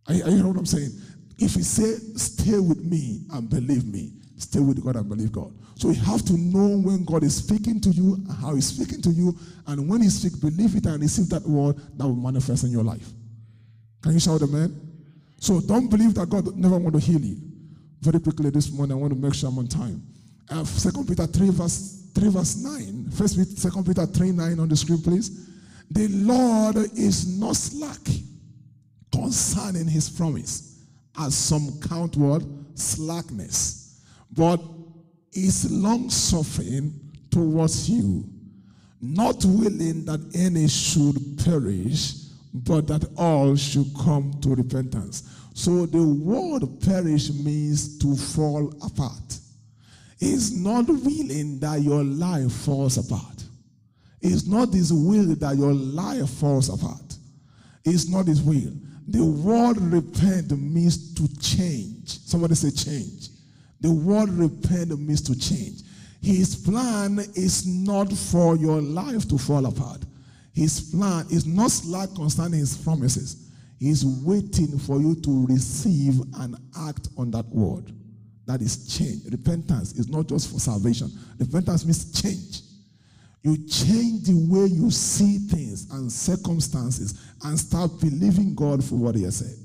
[0.08, 0.92] Are, are you know what I'm saying?
[1.38, 5.54] If He say stay with me and believe me, stay with God and believe God.
[5.76, 9.10] So you have to know when God is speaking to you, how He's speaking to
[9.10, 12.72] you, and when He speaks, believe it and receive that word that will manifest in
[12.72, 13.10] your life.
[14.02, 14.80] Can you shout amen?
[15.42, 17.36] So don't believe that God never want to heal you.
[18.06, 20.00] Very quickly this morning, I want to make sure I'm on time.
[20.48, 23.10] Uh, 2 Peter 3 verse, 3 verse 9.
[23.10, 25.50] First, 2 Peter 3 9 on the screen, please.
[25.90, 27.98] The Lord is not slack
[29.12, 30.86] concerning his promise,
[31.18, 32.44] as some count what?
[32.76, 34.02] Slackness.
[34.32, 34.62] But
[35.34, 36.94] is long suffering
[37.32, 38.24] towards you,
[39.02, 42.14] not willing that any should perish,
[42.54, 45.24] but that all should come to repentance.
[45.56, 49.40] So the word perish means to fall apart.
[50.20, 53.42] He's not willing that your life falls apart.
[54.22, 57.16] It's not his will that your life falls apart.
[57.86, 58.74] It's not his will.
[59.08, 62.20] The word repent means to change.
[62.20, 63.30] Somebody say change.
[63.80, 65.84] The word repent means to change.
[66.22, 70.02] His plan is not for your life to fall apart.
[70.54, 73.45] His plan is not slack concerning his promises.
[73.80, 77.92] He's waiting for you to receive and act on that word.
[78.46, 79.24] That is change.
[79.32, 81.12] Repentance is not just for salvation.
[81.40, 82.62] Repentance means change.
[83.44, 89.16] You change the way you see things and circumstances and start believing God for what
[89.16, 89.56] He has said.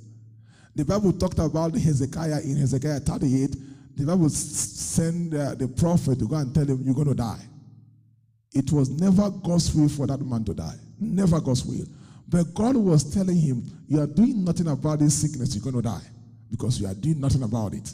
[0.75, 3.57] The Bible talked about Hezekiah in Hezekiah 38
[4.01, 7.41] the Bible send uh, the prophet to go and tell him, You're going to die.
[8.53, 10.77] It was never God's will for that man to die.
[10.99, 11.85] Never God's will.
[12.31, 15.89] But God was telling him, You are doing nothing about this sickness, you're going to
[15.89, 16.07] die.
[16.51, 17.93] Because you are doing nothing about it.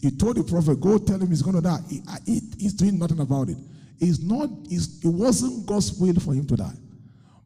[0.00, 1.78] He told the prophet, Go tell him he's going to die.
[1.88, 3.56] He, uh, he, he's doing nothing about it.
[3.98, 6.74] It's not, it's, it wasn't God's will for him to die.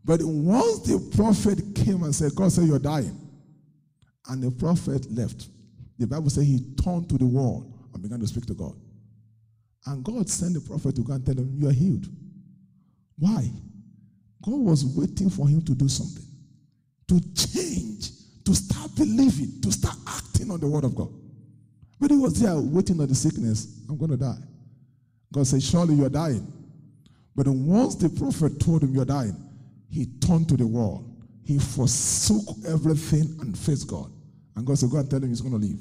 [0.05, 3.17] But once the prophet came and said, God said, You're dying.
[4.29, 5.49] And the prophet left.
[5.99, 8.75] The Bible says he turned to the wall and began to speak to God.
[9.87, 12.07] And God sent the prophet to go and tell him, You are healed.
[13.19, 13.51] Why?
[14.43, 16.25] God was waiting for him to do something,
[17.09, 18.11] to change,
[18.45, 21.13] to start believing, to start acting on the word of God.
[22.01, 23.85] But he was there waiting on the sickness.
[23.89, 24.39] I'm going to die.
[25.33, 26.51] God said, Surely you're dying.
[27.37, 29.37] But once the prophet told him you're dying,
[29.91, 31.05] he turned to the wall.
[31.45, 34.11] He forsook everything and faced God.
[34.57, 35.81] And God said, Go and tell him he's going to leave.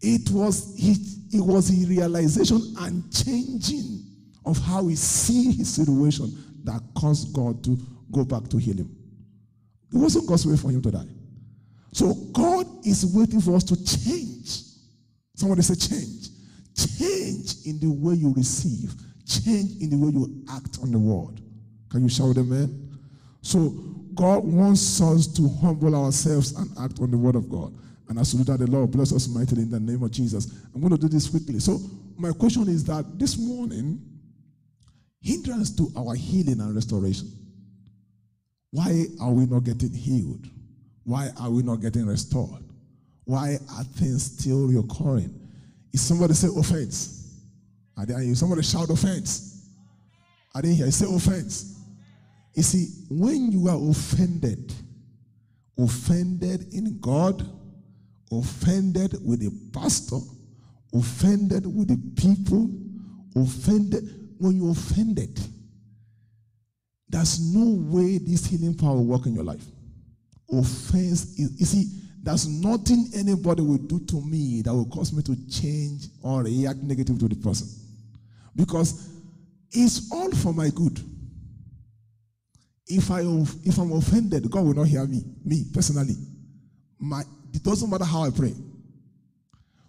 [0.00, 4.04] It was it, it was a realization and changing
[4.46, 6.32] of how he see his situation
[6.64, 7.78] that caused God to
[8.10, 8.94] go back to heal him.
[9.92, 11.06] It wasn't God's way for him to die.
[11.92, 14.62] So God is waiting for us to change.
[15.34, 16.28] Somebody say change.
[16.76, 18.94] Change in the way you receive.
[19.26, 21.40] Change in the way you act on the word.
[21.90, 22.98] Can you shout amen?
[23.40, 23.70] So
[24.14, 27.74] God wants us to humble ourselves and act on the word of God.
[28.08, 30.52] And as we do that, the Lord bless us mightily in the name of Jesus.
[30.74, 31.60] I'm going to do this quickly.
[31.60, 31.78] So,
[32.16, 34.00] my question is that this morning,
[35.20, 37.30] hindrance to our healing and restoration.
[38.70, 40.46] Why are we not getting healed?
[41.04, 42.62] Why are we not getting restored?
[43.24, 45.38] Why are things still recurring?
[45.92, 47.18] Is somebody say offense?
[48.06, 49.68] Didn't hear somebody shout offense.
[50.54, 50.90] I didn't hear.
[50.90, 51.78] Say offense.
[52.54, 54.72] You see, when you are offended,
[55.78, 57.46] offended in God,
[58.32, 60.18] offended with the pastor,
[60.94, 62.70] offended with the people,
[63.36, 65.38] offended, when you're offended,
[67.08, 69.64] there's no way this healing power will work in your life.
[70.50, 75.22] Offense is, you see, there's nothing anybody will do to me that will cause me
[75.22, 77.68] to change or react negative to the person.
[78.54, 79.08] Because
[79.70, 81.00] it's all for my good.
[82.86, 83.20] If I
[83.64, 86.16] if I'm offended, God will not hear me, me personally.
[86.98, 88.54] My it doesn't matter how I pray.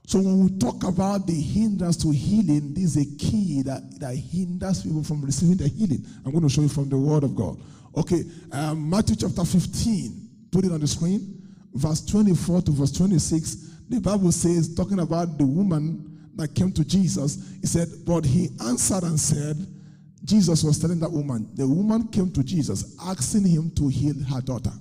[0.10, 4.16] So when we talk about the hindrance to healing, this is a key that, that
[4.16, 6.04] hinders people from receiving the healing.
[6.26, 7.62] I'm going to show you from the Word of God.
[7.96, 10.50] Okay, um, Matthew chapter 15.
[10.52, 11.48] Put it on the screen.
[11.76, 13.56] Verse 24 to verse 26.
[13.88, 18.50] The Bible says, talking about the woman that came to Jesus, he said, But he
[18.66, 19.58] answered and said,
[20.26, 24.42] Jesus was telling that woman, the woman came to Jesus asking him to heal her
[24.42, 24.74] daughter.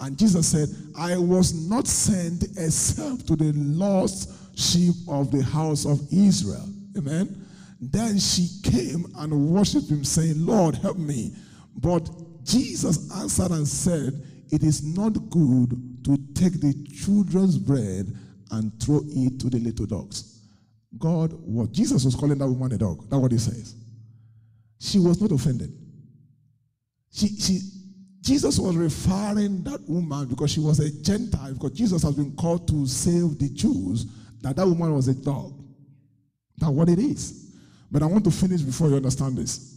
[0.00, 5.86] And Jesus said, I was not sent except to the lost sheep of the house
[5.86, 6.68] of Israel.
[6.96, 7.46] Amen.
[7.80, 11.34] Then she came and worshiped him, saying, Lord, help me.
[11.76, 12.08] But
[12.44, 16.74] Jesus answered and said, It is not good to take the
[17.04, 18.14] children's bread
[18.50, 20.40] and throw it to the little dogs.
[20.98, 23.08] God, what Jesus was calling that woman a dog.
[23.08, 23.74] That's what he says.
[24.78, 25.72] She was not offended.
[27.12, 27.60] She, she,
[28.22, 32.68] Jesus was referring that woman because she was a Gentile, because Jesus has been called
[32.68, 34.06] to save the Jews,
[34.42, 35.60] that that woman was a dog.
[36.56, 37.50] That's what it is.
[37.90, 39.76] But I want to finish before you understand this.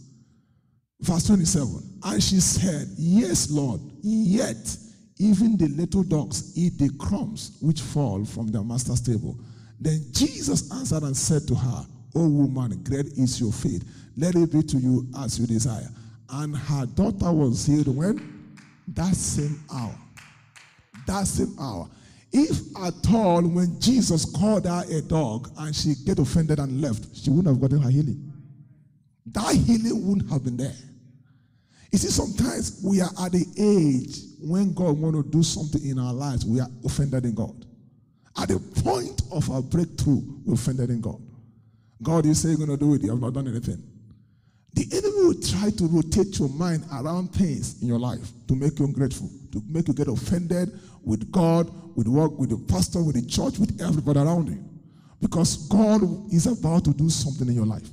[1.00, 2.00] Verse 27.
[2.04, 4.76] And she said, Yes, Lord, yet
[5.18, 9.36] even the little dogs eat the crumbs which fall from their master's table.
[9.80, 13.84] Then Jesus answered and said to her, O woman, great is your faith.
[14.16, 15.88] Let it be to you as you desire.
[16.30, 18.35] And her daughter was healed when?
[18.88, 19.94] That same hour.
[21.06, 21.88] That same hour.
[22.32, 27.16] If at all, when Jesus called her a dog and she get offended and left,
[27.16, 28.32] she wouldn't have gotten her healing.
[29.26, 30.74] That healing wouldn't have been there.
[31.92, 35.98] You see, sometimes we are at the age when God want to do something in
[35.98, 37.64] our lives, we are offended in God.
[38.38, 41.20] At the point of our breakthrough, we're offended in God.
[42.02, 43.82] God, you say you're going to do it, you have not done anything.
[44.76, 48.78] The enemy will try to rotate your mind around things in your life to make
[48.78, 53.14] you ungrateful, to make you get offended with God, with work, with the pastor, with
[53.14, 54.62] the church, with everybody around you.
[55.18, 57.88] Because God is about to do something in your life.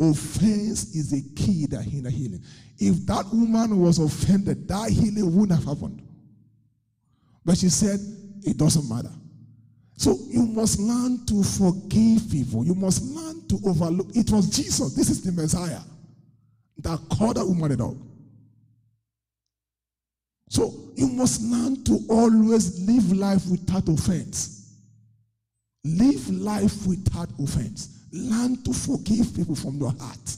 [0.00, 2.42] Offense is a key that hinder healing.
[2.76, 6.02] If that woman was offended, that healing wouldn't have happened.
[7.44, 8.00] But she said,
[8.42, 9.12] it doesn't matter.
[9.96, 12.66] So you must learn to forgive people.
[12.66, 14.08] You must learn to overlook.
[14.14, 14.92] It was Jesus.
[14.94, 15.80] This is the Messiah
[16.78, 17.96] that called that woman a dog.
[20.48, 24.74] So you must learn to always live life without offense.
[25.84, 28.06] Live life without offense.
[28.12, 30.36] Learn to forgive people from your heart.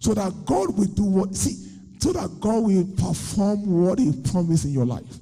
[0.00, 1.70] So that God will do what, see,
[2.00, 5.18] so that God will perform what He promised in your life.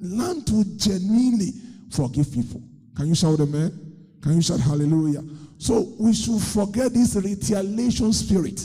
[0.00, 1.52] Learn to genuinely
[1.90, 2.62] forgive people.
[2.94, 3.72] Can you shout amen?
[4.22, 5.22] Can you shout hallelujah?
[5.56, 8.64] So we should forget this retaliation spirit.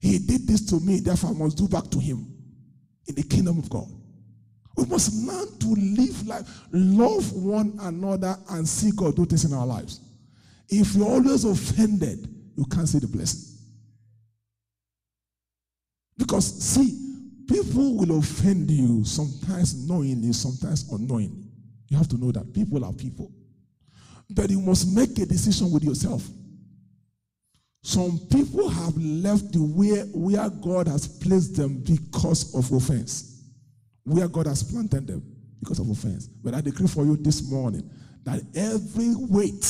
[0.00, 2.26] He did this to me, therefore I must do back to him
[3.06, 3.86] in the kingdom of God.
[4.76, 9.52] We must learn to live life, love one another, and see God do things in
[9.52, 10.00] our lives.
[10.68, 13.56] If you're always offended, you can't see the blessing.
[16.16, 21.44] Because, see, people will offend you sometimes knowingly, sometimes unknowingly.
[21.88, 23.32] You have to know that people are people.
[24.30, 26.28] But you must make a decision with yourself.
[27.88, 33.46] Some people have left the way where God has placed them because of offense.
[34.04, 35.22] Where God has planted them
[35.58, 36.26] because of offense.
[36.26, 37.88] But I decree for you this morning
[38.24, 39.64] that every weight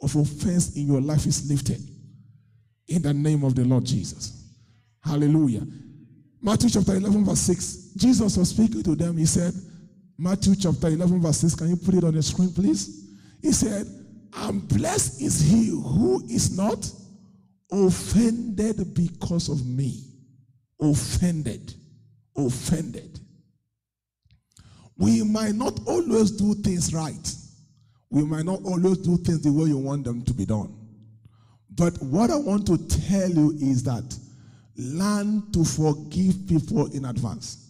[0.00, 1.82] of offense in your life is lifted
[2.86, 4.50] in the name of the Lord Jesus.
[5.04, 5.66] Hallelujah.
[6.40, 7.92] Matthew chapter 11, verse 6.
[7.98, 9.18] Jesus was speaking to them.
[9.18, 9.52] He said,
[10.16, 11.56] Matthew chapter 11, verse 6.
[11.56, 13.06] Can you put it on the screen, please?
[13.42, 13.86] He said,
[14.32, 16.90] And blessed is he who is not
[17.70, 20.04] offended because of me.
[20.80, 21.74] Offended.
[22.36, 23.18] Offended.
[24.96, 27.34] We might not always do things right.
[28.10, 30.74] We might not always do things the way you want them to be done.
[31.70, 34.18] But what I want to tell you is that
[34.76, 37.66] learn to forgive people in advance.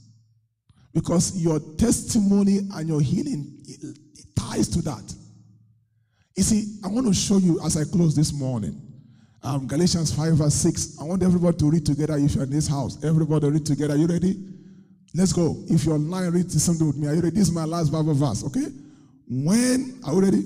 [0.95, 3.63] Because your testimony and your healing
[4.37, 5.15] ties to that.
[6.37, 8.81] You see, I want to show you as I close this morning.
[9.43, 11.01] Um, Galatians 5 verse 6.
[11.01, 13.03] I want everybody to read together if you're in this house.
[13.05, 13.95] Everybody read together.
[13.95, 14.37] Are you ready?
[15.15, 15.57] Let's go.
[15.69, 17.09] If you're online, read something with me.
[17.09, 17.37] Are you ready?
[17.37, 18.67] This is my last Bible verse, okay?
[19.29, 20.43] When, are you ready?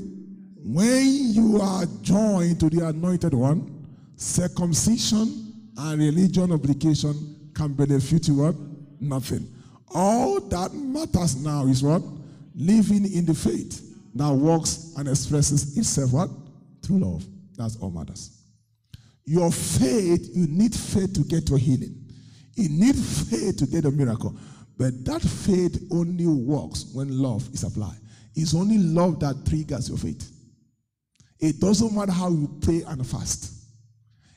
[0.64, 3.86] When you are joined to the anointed one,
[4.16, 8.54] circumcision and religion obligation can benefit you what?
[9.00, 9.48] Nothing.
[9.94, 12.02] All that matters now is what?
[12.54, 13.80] Living in the faith
[14.14, 16.30] that works and expresses itself what?
[16.82, 17.24] Through love.
[17.56, 18.41] That's all matters.
[19.24, 21.94] Your faith, you need faith to get your healing.
[22.54, 24.36] You need faith to get a miracle.
[24.76, 27.98] But that faith only works when love is applied.
[28.34, 30.30] It's only love that triggers your faith.
[31.38, 33.52] It doesn't matter how you pray and fast.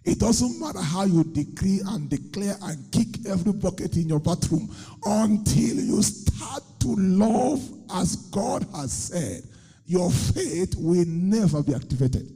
[0.03, 4.69] It doesn't matter how you decree and declare and kick every bucket in your bathroom
[5.03, 7.59] until you start to love
[7.91, 9.43] as God has said.
[9.87, 12.31] Your faith will never be activated.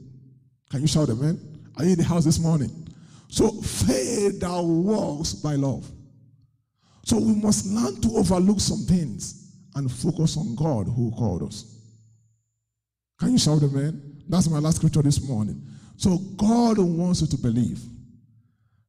[0.70, 1.59] Can you shout amen?
[1.76, 2.70] Are you in the house this morning?
[3.28, 5.88] So faith that works by love.
[7.04, 11.76] So we must learn to overlook some things and focus on God who called us.
[13.18, 14.22] Can you shout amen?
[14.28, 15.66] That's my last scripture this morning.
[15.96, 17.80] So God wants you to believe.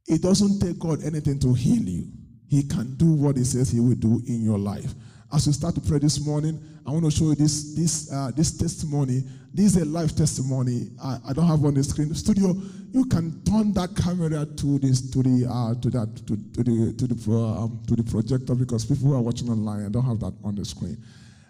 [0.07, 2.07] It doesn't take God anything to heal you.
[2.47, 4.93] He can do what he says he will do in your life.
[5.33, 8.31] As we start to pray this morning, I want to show you this this uh,
[8.35, 9.23] this testimony.
[9.53, 10.89] This is a live testimony.
[11.03, 12.13] I, I, don't have on the screen.
[12.15, 12.55] Studio,
[12.91, 16.93] you can turn that camera to this to the uh, to that to, to the
[16.93, 20.33] to the um, to the projector because people are watching online, I don't have that
[20.43, 20.97] on the screen.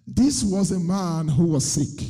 [0.08, 2.08] This was a man who was sick.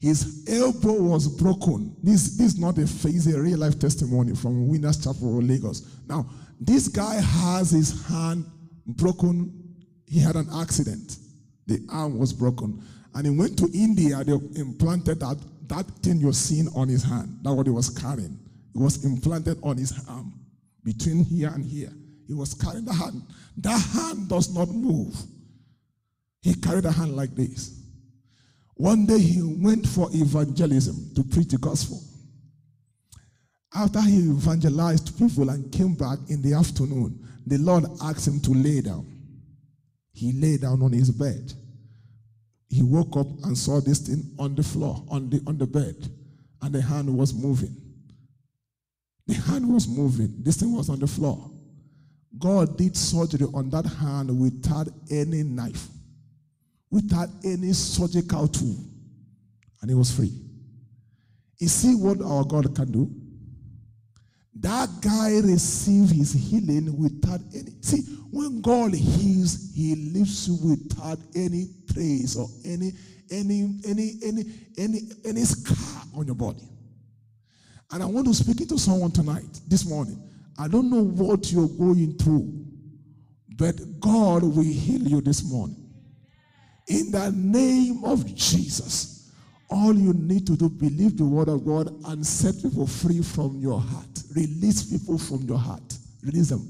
[0.00, 1.96] His elbow was broken.
[2.02, 5.88] This, this is not a phase, a real life testimony from Winners Chapel, Lagos.
[6.06, 6.28] Now,
[6.60, 8.44] this guy has his hand
[8.86, 9.64] broken
[10.06, 11.16] he had an accident.
[11.66, 12.82] The arm was broken.
[13.14, 14.22] And he went to India.
[14.24, 15.38] They implanted that,
[15.68, 17.38] that thing you're seeing on his hand.
[17.42, 18.38] That's what he was carrying.
[18.74, 20.32] It was implanted on his arm,
[20.82, 21.92] between here and here.
[22.26, 23.22] He was carrying the hand.
[23.58, 25.14] That hand does not move.
[26.42, 27.80] He carried a hand like this.
[28.74, 32.02] One day he went for evangelism to preach the gospel.
[33.72, 38.50] After he evangelized people and came back in the afternoon, the Lord asked him to
[38.50, 39.13] lay down.
[40.14, 41.52] He lay down on his bed.
[42.68, 46.08] He woke up and saw this thing on the floor, on the, on the bed,
[46.62, 47.76] and the hand was moving.
[49.26, 50.34] The hand was moving.
[50.38, 51.50] This thing was on the floor.
[52.38, 55.88] God did surgery on that hand without any knife,
[56.90, 58.76] without any surgical tool,
[59.82, 60.32] and it was free.
[61.58, 63.10] You see what our God can do?
[64.60, 67.72] That guy received his healing without any.
[67.80, 72.92] See, when God heals, He leaves you without any trace or any
[73.30, 74.44] any any any
[74.76, 76.68] any any scar on your body.
[77.92, 80.20] And I want to speak it to someone tonight, this morning.
[80.58, 82.64] I don't know what you're going through,
[83.56, 85.90] but God will heal you this morning.
[86.88, 89.13] In the name of Jesus.
[89.70, 93.58] All you need to do, believe the word of God and set people free from
[93.58, 94.22] your heart.
[94.36, 95.82] Release people from your heart.
[96.22, 96.68] Release them.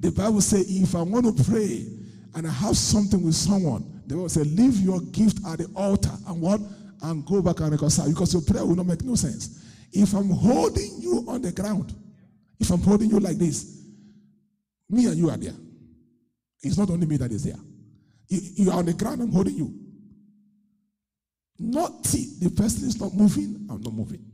[0.00, 1.86] The Bible says, if I want to pray
[2.34, 6.10] and I have something with someone, the Bible say, leave your gift at the altar
[6.26, 6.60] and what?
[7.02, 9.64] And go back and reconcile because your prayer will not make no sense.
[9.92, 11.94] If I'm holding you on the ground,
[12.58, 13.82] if I'm holding you like this,
[14.88, 15.54] me and you are there.
[16.62, 17.58] It's not only me that is there.
[18.28, 19.81] You, you are on the ground, I'm holding you.
[21.58, 24.24] Not see, the person is not moving, I'm not moving.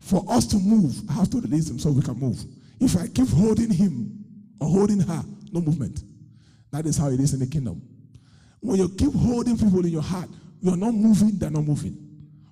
[0.00, 2.42] For us to move, I have to release him so we can move.
[2.80, 4.24] If I keep holding him
[4.60, 6.02] or holding her, no movement.
[6.70, 7.82] That is how it is in the kingdom.
[8.60, 10.28] When you keep holding people in your heart,
[10.60, 11.96] you're not moving, they're not moving.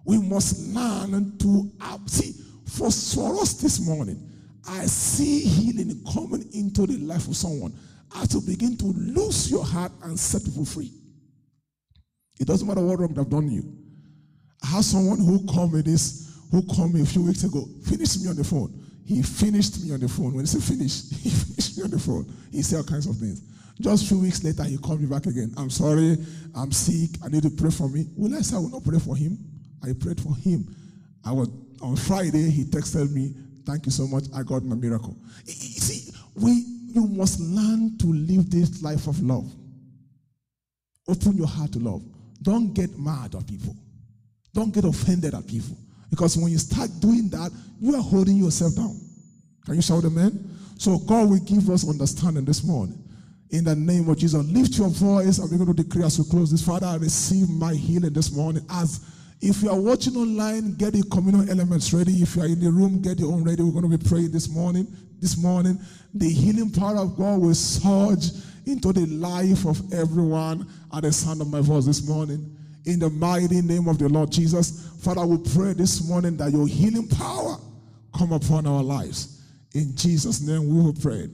[0.04, 1.72] We must learn to
[2.06, 2.34] see.
[2.66, 4.22] For, for us this morning,
[4.66, 7.74] I see healing coming into the life of someone
[8.16, 10.92] as you begin to lose your heart and set people free.
[12.40, 13.64] It doesn't matter what wrong they've done you.
[14.62, 18.22] I have someone who called me this, who called me a few weeks ago, finished
[18.22, 18.74] me on the phone.
[19.04, 20.34] He finished me on the phone.
[20.34, 22.32] When he said finish, he finished me on the phone.
[22.52, 23.42] He said all kinds of things.
[23.80, 25.54] Just a few weeks later, he called me back again.
[25.56, 26.16] I'm sorry,
[26.54, 28.06] I'm sick, I need to pray for me.
[28.16, 29.38] Well, I said I will not pray for him.
[29.82, 30.74] I prayed for him.
[31.24, 31.48] I was
[31.80, 33.34] on Friday, he texted me,
[33.64, 35.16] Thank you so much, I got my miracle.
[35.44, 39.50] You see, we you must learn to live this life of love.
[41.06, 42.02] Open your heart to love.
[42.42, 43.74] Don't get mad at people.
[44.54, 45.76] Don't get offended at people.
[46.10, 48.98] Because when you start doing that, you are holding yourself down.
[49.64, 50.56] Can you shout amen?
[50.78, 53.02] So God will give us understanding this morning.
[53.50, 56.24] In the name of Jesus, lift your voice and we're going to decree as we
[56.30, 56.64] close this.
[56.64, 59.00] Father, I receive my healing this morning as
[59.40, 62.12] If you are watching online, get the communal elements ready.
[62.22, 63.62] If you are in the room, get your own ready.
[63.62, 64.86] We're going to be praying this morning.
[65.20, 65.78] This morning,
[66.12, 68.30] the healing power of God will surge
[68.68, 72.56] into the life of everyone at the sound of my voice this morning.
[72.84, 76.66] In the mighty name of the Lord Jesus, Father, we pray this morning that your
[76.66, 77.56] healing power
[78.16, 79.42] come upon our lives.
[79.74, 81.28] In Jesus' name, we will pray.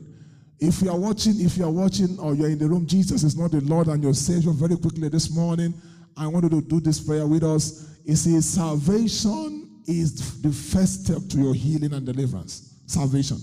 [0.60, 3.36] If you are watching, if you are watching or you're in the room, Jesus is
[3.36, 4.52] not the Lord and your Savior.
[4.52, 5.74] Very quickly this morning,
[6.16, 7.90] I wanted to do this prayer with us.
[8.04, 12.74] It says, Salvation is the first step to your healing and deliverance.
[12.86, 13.38] Salvation.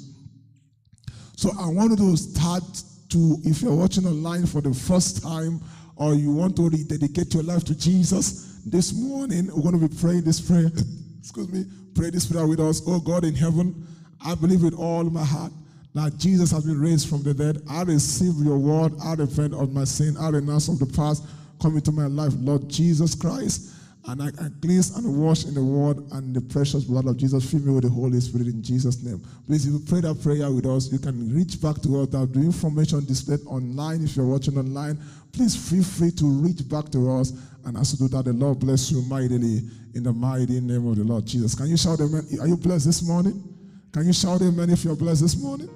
[1.35, 2.63] So I wanted to start
[3.11, 5.61] to, if you're watching online for the first time
[5.95, 9.95] or you want to rededicate your life to Jesus, this morning we're going to be
[9.95, 10.71] praying this prayer.
[11.19, 11.65] Excuse me.
[11.93, 12.81] Pray this prayer with us.
[12.87, 13.85] Oh God in heaven,
[14.25, 15.51] I believe with all my heart
[15.93, 17.61] that Jesus has been raised from the dead.
[17.69, 18.93] I receive your word.
[19.03, 20.15] I repent of my sin.
[20.17, 21.25] I renounce of the past.
[21.61, 23.75] Come into my life, Lord Jesus Christ.
[24.07, 27.49] And I, I cleanse and wash in the word and the precious blood of Jesus.
[27.49, 29.21] Fill me with the Holy Spirit in Jesus' name.
[29.45, 32.07] Please, if you pray that prayer with us, you can reach back to us.
[32.09, 34.03] That the information displayed online.
[34.03, 34.99] If you're watching online,
[35.31, 37.33] please feel free to reach back to us.
[37.65, 39.61] And as you do that, the Lord bless you mightily
[39.93, 41.53] in the mighty name of the Lord Jesus.
[41.53, 42.25] Can you shout amen?
[42.39, 43.43] Are you blessed this morning?
[43.91, 45.69] Can you shout amen if you're blessed this morning?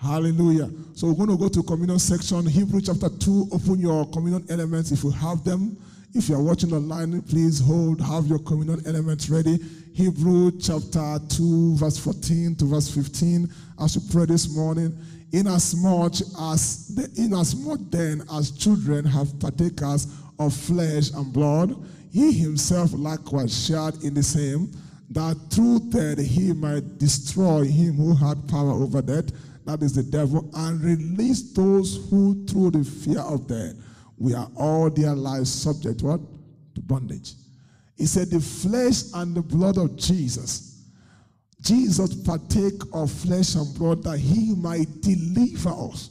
[0.00, 0.70] Hallelujah.
[0.94, 2.46] So we're going to go to communion section.
[2.46, 3.48] Hebrew chapter 2.
[3.52, 5.76] Open your communion elements if you have them.
[6.16, 9.58] If you're watching online, please hold, have your communion elements ready.
[9.92, 13.52] Hebrew chapter 2, verse 14 to verse 15.
[13.78, 14.96] As we pray this morning,
[15.32, 20.06] inasmuch as the, inasmuch then as children have partakers
[20.38, 21.76] of flesh and blood,
[22.10, 24.72] he himself likewise shared in the same,
[25.10, 29.26] that through that he might destroy him who had power over death,
[29.66, 33.74] that is the devil, and release those who through the fear of death
[34.18, 36.20] we are all their lives subject what?
[36.74, 37.34] To bondage.
[37.96, 40.84] He said, the flesh and the blood of Jesus.
[41.60, 46.10] Jesus partake of flesh and blood that he might deliver us.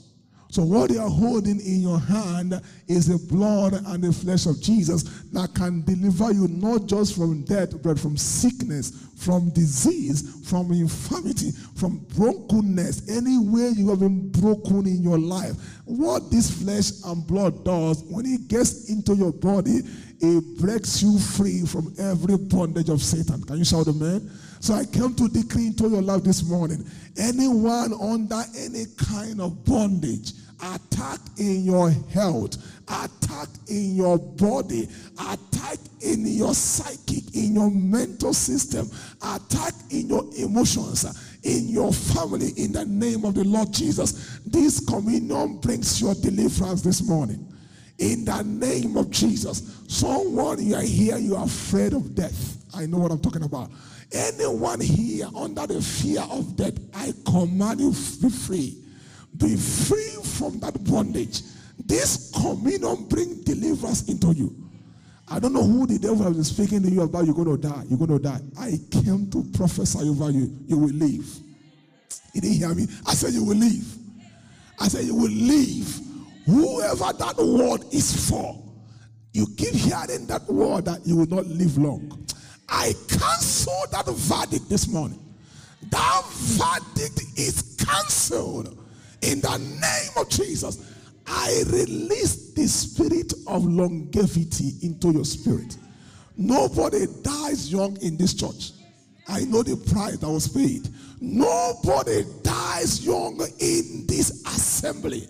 [0.49, 4.61] So what you are holding in your hand is the blood and the flesh of
[4.61, 10.71] Jesus that can deliver you not just from death, but from sickness, from disease, from
[10.71, 15.55] infirmity, from brokenness, anywhere you have been broken in your life.
[15.85, 19.81] What this flesh and blood does, when it gets into your body,
[20.21, 23.43] it breaks you free from every bondage of Satan.
[23.43, 24.31] Can you shout amen?
[24.65, 26.89] So I came to decree into your life this morning.
[27.17, 32.57] Anyone under any kind of bondage, attack in your health,
[32.87, 34.89] attack in your body,
[35.19, 38.89] attack in your psychic, in your mental system,
[39.21, 41.05] attack in your emotions,
[41.43, 44.39] in your family, in the name of the Lord Jesus.
[44.47, 47.53] This communion brings your deliverance this morning.
[47.99, 49.83] In the name of Jesus.
[49.87, 52.57] Someone you are here, you are afraid of death.
[52.73, 53.69] I know what I'm talking about.
[54.11, 57.89] Anyone here under the fear of death, I command you
[58.21, 58.81] be free.
[59.37, 61.41] Be free from that bondage.
[61.85, 64.55] This communion bring deliverance into you.
[65.27, 67.25] I don't know who the devil has been speaking to you about.
[67.25, 67.83] You're going to die.
[67.89, 68.39] You're going to die.
[68.59, 70.55] I came to prophesy over you.
[70.67, 71.27] You will live.
[72.33, 72.87] You didn't hear me.
[73.05, 73.97] I said you will live.
[74.79, 75.99] I said you will live.
[76.45, 78.61] Whoever that word is for,
[79.33, 82.25] you keep hearing that word that you will not live long.
[82.69, 85.19] I cancel that verdict this morning.
[85.89, 88.77] That verdict is cancelled
[89.21, 90.91] in the name of Jesus.
[91.27, 95.77] I release the spirit of longevity into your spirit.
[96.37, 98.71] Nobody dies young in this church.
[99.27, 100.89] I know the price that was paid.
[101.19, 105.27] Nobody dies young in this assembly.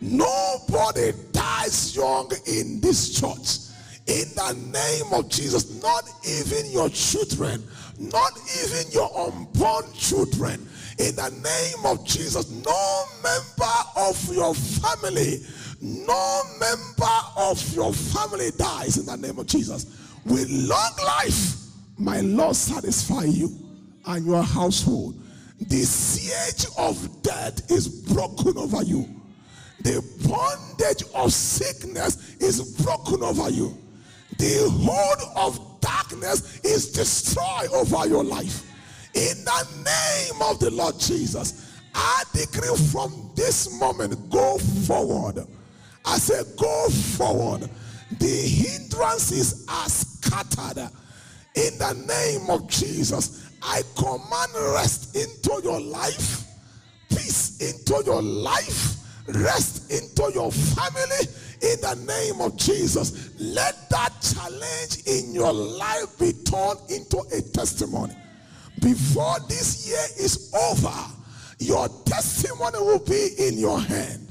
[0.00, 3.67] Nobody dies young in this church.
[4.08, 7.62] In the name of Jesus, not even your children,
[7.98, 8.32] not
[8.64, 10.66] even your unborn children.
[10.98, 15.44] In the name of Jesus, no member of your family,
[15.82, 19.84] no member of your family dies in the name of Jesus.
[20.24, 21.56] With long life,
[21.98, 23.50] my Lord satisfy you
[24.06, 25.20] and your household.
[25.60, 29.06] The siege of death is broken over you.
[29.82, 33.76] The bondage of sickness is broken over you
[34.36, 38.64] the hold of darkness is destroyed over your life.
[39.14, 45.46] In the name of the Lord Jesus, I decree from this moment, go forward.
[46.04, 47.68] I say, go forward.
[48.18, 50.90] The hindrances are scattered.
[51.54, 56.44] In the name of Jesus, I command rest into your life,
[57.08, 61.26] peace into your life, rest into your family
[61.60, 67.42] In the name of Jesus, let that challenge in your life be turned into a
[67.42, 68.14] testimony.
[68.80, 70.94] Before this year is over,
[71.58, 74.28] your testimony will be in your hand.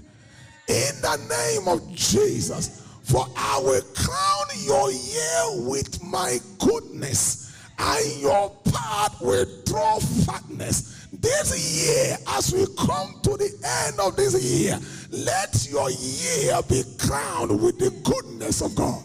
[0.69, 2.84] In the name of Jesus.
[3.07, 11.07] For I will crown your year with my goodness, and your path will draw fatness.
[11.13, 13.49] This year, as we come to the
[13.88, 14.78] end of this year,
[15.12, 19.03] let your year be crowned with the goodness of God.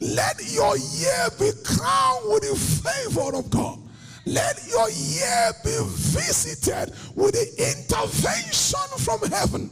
[0.00, 3.78] Let your year be crowned with the favor of God.
[4.26, 9.70] Let your year be visited with the intervention from heaven.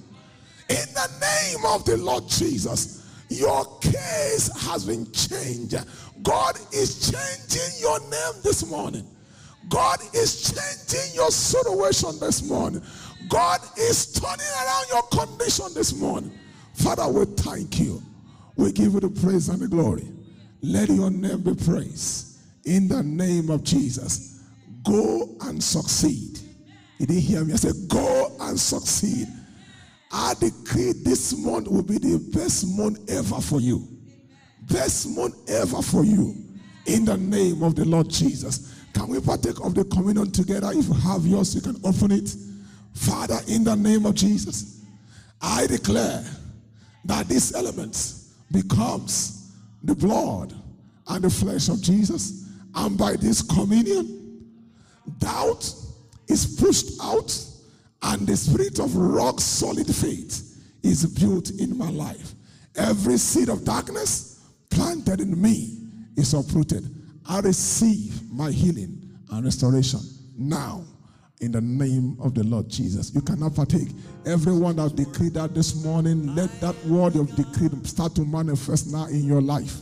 [0.69, 5.77] In the name of the Lord Jesus, your case has been changed.
[6.23, 9.07] God is changing your name this morning.
[9.69, 12.83] God is changing your situation this morning.
[13.27, 16.33] God is turning around your condition this morning.
[16.75, 18.03] Father, we thank you.
[18.57, 20.09] We give you the praise and the glory.
[20.63, 22.39] Let your name be praised.
[22.65, 24.43] In the name of Jesus,
[24.85, 26.39] go and succeed.
[26.99, 27.53] You didn't hear me.
[27.53, 29.29] I said, go and succeed.
[30.11, 33.87] I decree this month will be the best month ever for you.
[34.63, 36.35] Best month ever for you.
[36.87, 38.75] In the name of the Lord Jesus.
[38.93, 40.71] Can we partake of the communion together?
[40.73, 42.35] If you have yours, you can open it.
[42.95, 44.83] Father, in the name of Jesus,
[45.41, 46.25] I declare
[47.05, 48.15] that this element
[48.51, 50.55] becomes the blood
[51.09, 52.47] and the flesh of Jesus.
[52.75, 54.45] And by this communion,
[55.19, 55.73] doubt
[56.29, 57.37] is pushed out
[58.03, 62.35] and the spirit of rock solid faith is built in my life.
[62.77, 65.79] Every seed of darkness planted in me
[66.17, 66.85] is uprooted.
[67.29, 70.01] I receive my healing and restoration
[70.37, 70.85] now
[71.41, 73.15] in the name of the Lord Jesus.
[73.15, 73.89] You cannot partake.
[74.27, 79.07] Everyone that decreed that this morning, let that word of decree start to manifest now
[79.07, 79.77] in your life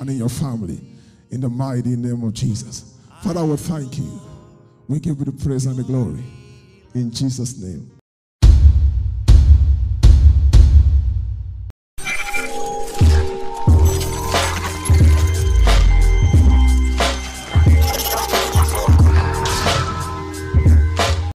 [0.00, 0.80] and in your family
[1.30, 2.94] in the mighty name of Jesus.
[3.22, 4.20] Father, we thank you.
[4.88, 6.24] We give you the praise and the glory.
[6.94, 7.97] In Jesus' name.